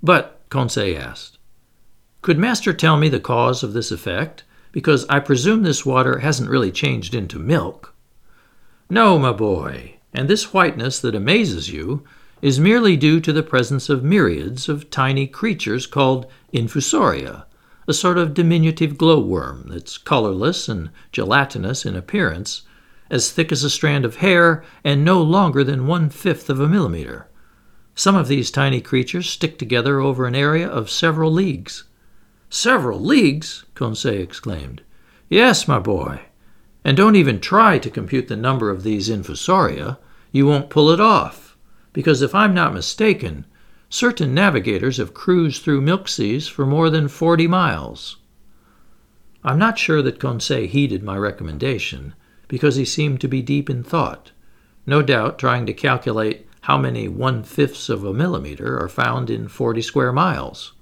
But 0.00 0.42
Conseil 0.48 0.96
asked. 0.96 1.38
Could 2.22 2.38
Master 2.38 2.72
tell 2.72 2.96
me 2.96 3.08
the 3.08 3.18
cause 3.18 3.64
of 3.64 3.72
this 3.72 3.90
effect? 3.90 4.44
Because 4.70 5.04
I 5.08 5.18
presume 5.18 5.64
this 5.64 5.84
water 5.84 6.20
hasn't 6.20 6.48
really 6.48 6.70
changed 6.70 7.16
into 7.16 7.40
milk. 7.40 7.96
No, 8.88 9.18
my 9.18 9.32
boy, 9.32 9.96
and 10.14 10.28
this 10.28 10.54
whiteness 10.54 11.00
that 11.00 11.16
amazes 11.16 11.68
you 11.68 12.04
is 12.40 12.60
merely 12.60 12.96
due 12.96 13.18
to 13.22 13.32
the 13.32 13.42
presence 13.42 13.88
of 13.88 14.04
myriads 14.04 14.68
of 14.68 14.88
tiny 14.88 15.26
creatures 15.26 15.84
called 15.84 16.30
infusoria, 16.54 17.44
a 17.88 17.94
sort 17.94 18.18
of 18.18 18.34
diminutive 18.34 18.98
glowworm 18.98 19.64
that's 19.70 19.96
colorless 19.96 20.68
and 20.68 20.90
gelatinous 21.10 21.86
in 21.86 21.96
appearance, 21.96 22.62
as 23.10 23.32
thick 23.32 23.50
as 23.50 23.64
a 23.64 23.70
strand 23.70 24.04
of 24.04 24.16
hair, 24.16 24.62
and 24.84 25.02
no 25.02 25.22
longer 25.22 25.64
than 25.64 25.86
one 25.86 26.10
fifth 26.10 26.50
of 26.50 26.60
a 26.60 26.68
millimeter. 26.68 27.26
Some 27.94 28.14
of 28.14 28.28
these 28.28 28.50
tiny 28.50 28.82
creatures 28.82 29.28
stick 29.28 29.58
together 29.58 30.00
over 30.00 30.26
an 30.26 30.34
area 30.34 30.68
of 30.68 30.90
several 30.90 31.32
leagues. 31.32 31.84
Several 32.50 33.00
leagues? 33.00 33.64
Conseil 33.74 34.20
exclaimed. 34.20 34.82
Yes, 35.30 35.66
my 35.66 35.78
boy. 35.78 36.20
And 36.84 36.96
don't 36.96 37.16
even 37.16 37.40
try 37.40 37.78
to 37.78 37.90
compute 37.90 38.28
the 38.28 38.36
number 38.36 38.70
of 38.70 38.82
these 38.82 39.08
infusoria. 39.08 39.98
You 40.30 40.46
won't 40.46 40.70
pull 40.70 40.90
it 40.90 41.00
off. 41.00 41.56
Because 41.92 42.20
if 42.20 42.34
I'm 42.34 42.54
not 42.54 42.74
mistaken, 42.74 43.46
certain 43.88 44.34
navigators 44.34 44.98
have 44.98 45.14
cruised 45.14 45.62
through 45.62 45.80
milk 45.80 46.08
seas 46.08 46.46
for 46.46 46.66
more 46.66 46.90
than 46.90 47.08
40 47.08 47.46
miles. 47.46 48.16
I'm 49.44 49.58
not 49.58 49.78
sure 49.78 50.02
that 50.02 50.20
Conseil 50.20 50.66
heeded 50.66 51.02
my 51.02 51.16
recommendation, 51.16 52.14
because 52.48 52.76
he 52.76 52.84
seemed 52.84 53.20
to 53.20 53.28
be 53.28 53.40
deep 53.40 53.70
in 53.70 53.82
thought, 53.82 54.32
no 54.86 55.02
doubt 55.02 55.38
trying 55.38 55.66
to 55.66 55.72
calculate 55.72 56.46
how 56.62 56.76
many 56.76 57.08
one 57.08 57.42
fifths 57.42 57.88
of 57.88 58.04
a 58.04 58.12
millimeter 58.12 58.78
are 58.78 58.88
found 58.88 59.30
in 59.30 59.48
40 59.48 59.80
square 59.80 60.12
miles. 60.12 60.72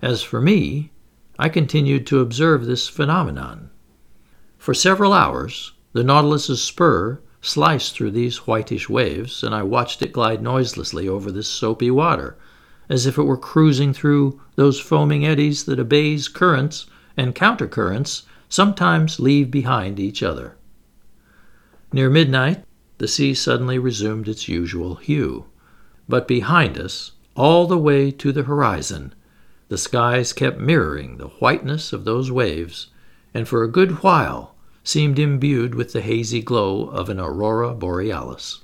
As 0.00 0.22
for 0.22 0.40
me, 0.40 0.92
I 1.38 1.48
continued 1.48 2.06
to 2.06 2.20
observe 2.20 2.64
this 2.64 2.88
phenomenon. 2.88 3.70
For 4.56 4.72
several 4.72 5.12
hours, 5.12 5.72
the 5.92 6.04
Nautilus's 6.04 6.62
spur 6.62 7.20
sliced 7.42 7.94
through 7.94 8.10
these 8.10 8.46
whitish 8.46 8.88
waves, 8.88 9.42
and 9.42 9.54
I 9.54 9.62
watched 9.62 10.02
it 10.02 10.12
glide 10.12 10.42
noiselessly 10.42 11.08
over 11.08 11.32
this 11.32 11.48
soapy 11.48 11.90
water, 11.90 12.36
as 12.88 13.06
if 13.06 13.16
it 13.16 13.22
were 13.22 13.36
cruising 13.36 13.92
through 13.92 14.40
those 14.56 14.80
foaming 14.80 15.24
eddies 15.24 15.64
that 15.64 15.78
a 15.78 15.84
bay's 15.84 16.28
currents 16.28 16.86
and 17.16 17.34
countercurrents 17.34 18.22
sometimes 18.48 19.20
leave 19.20 19.50
behind 19.50 19.98
each 19.98 20.22
other. 20.22 20.56
Near 21.92 22.10
midnight, 22.10 22.64
the 22.98 23.08
sea 23.08 23.32
suddenly 23.32 23.78
resumed 23.78 24.28
its 24.28 24.48
usual 24.48 24.96
hue. 24.96 25.46
But 26.08 26.28
behind 26.28 26.78
us, 26.78 27.12
all 27.34 27.66
the 27.66 27.78
way 27.78 28.10
to 28.10 28.32
the 28.32 28.42
horizon, 28.42 29.14
the 29.68 29.78
skies 29.78 30.32
kept 30.32 30.58
mirroring 30.58 31.16
the 31.16 31.28
whiteness 31.28 31.92
of 31.92 32.04
those 32.04 32.30
waves, 32.30 32.88
and 33.32 33.48
for 33.48 33.62
a 33.62 33.70
good 33.70 34.02
while 34.02 34.54
seemed 34.82 35.18
imbued 35.18 35.74
with 35.74 35.92
the 35.92 36.00
hazy 36.00 36.40
glow 36.40 36.88
of 36.88 37.08
an 37.08 37.20
aurora 37.20 37.74
borealis. 37.74 38.60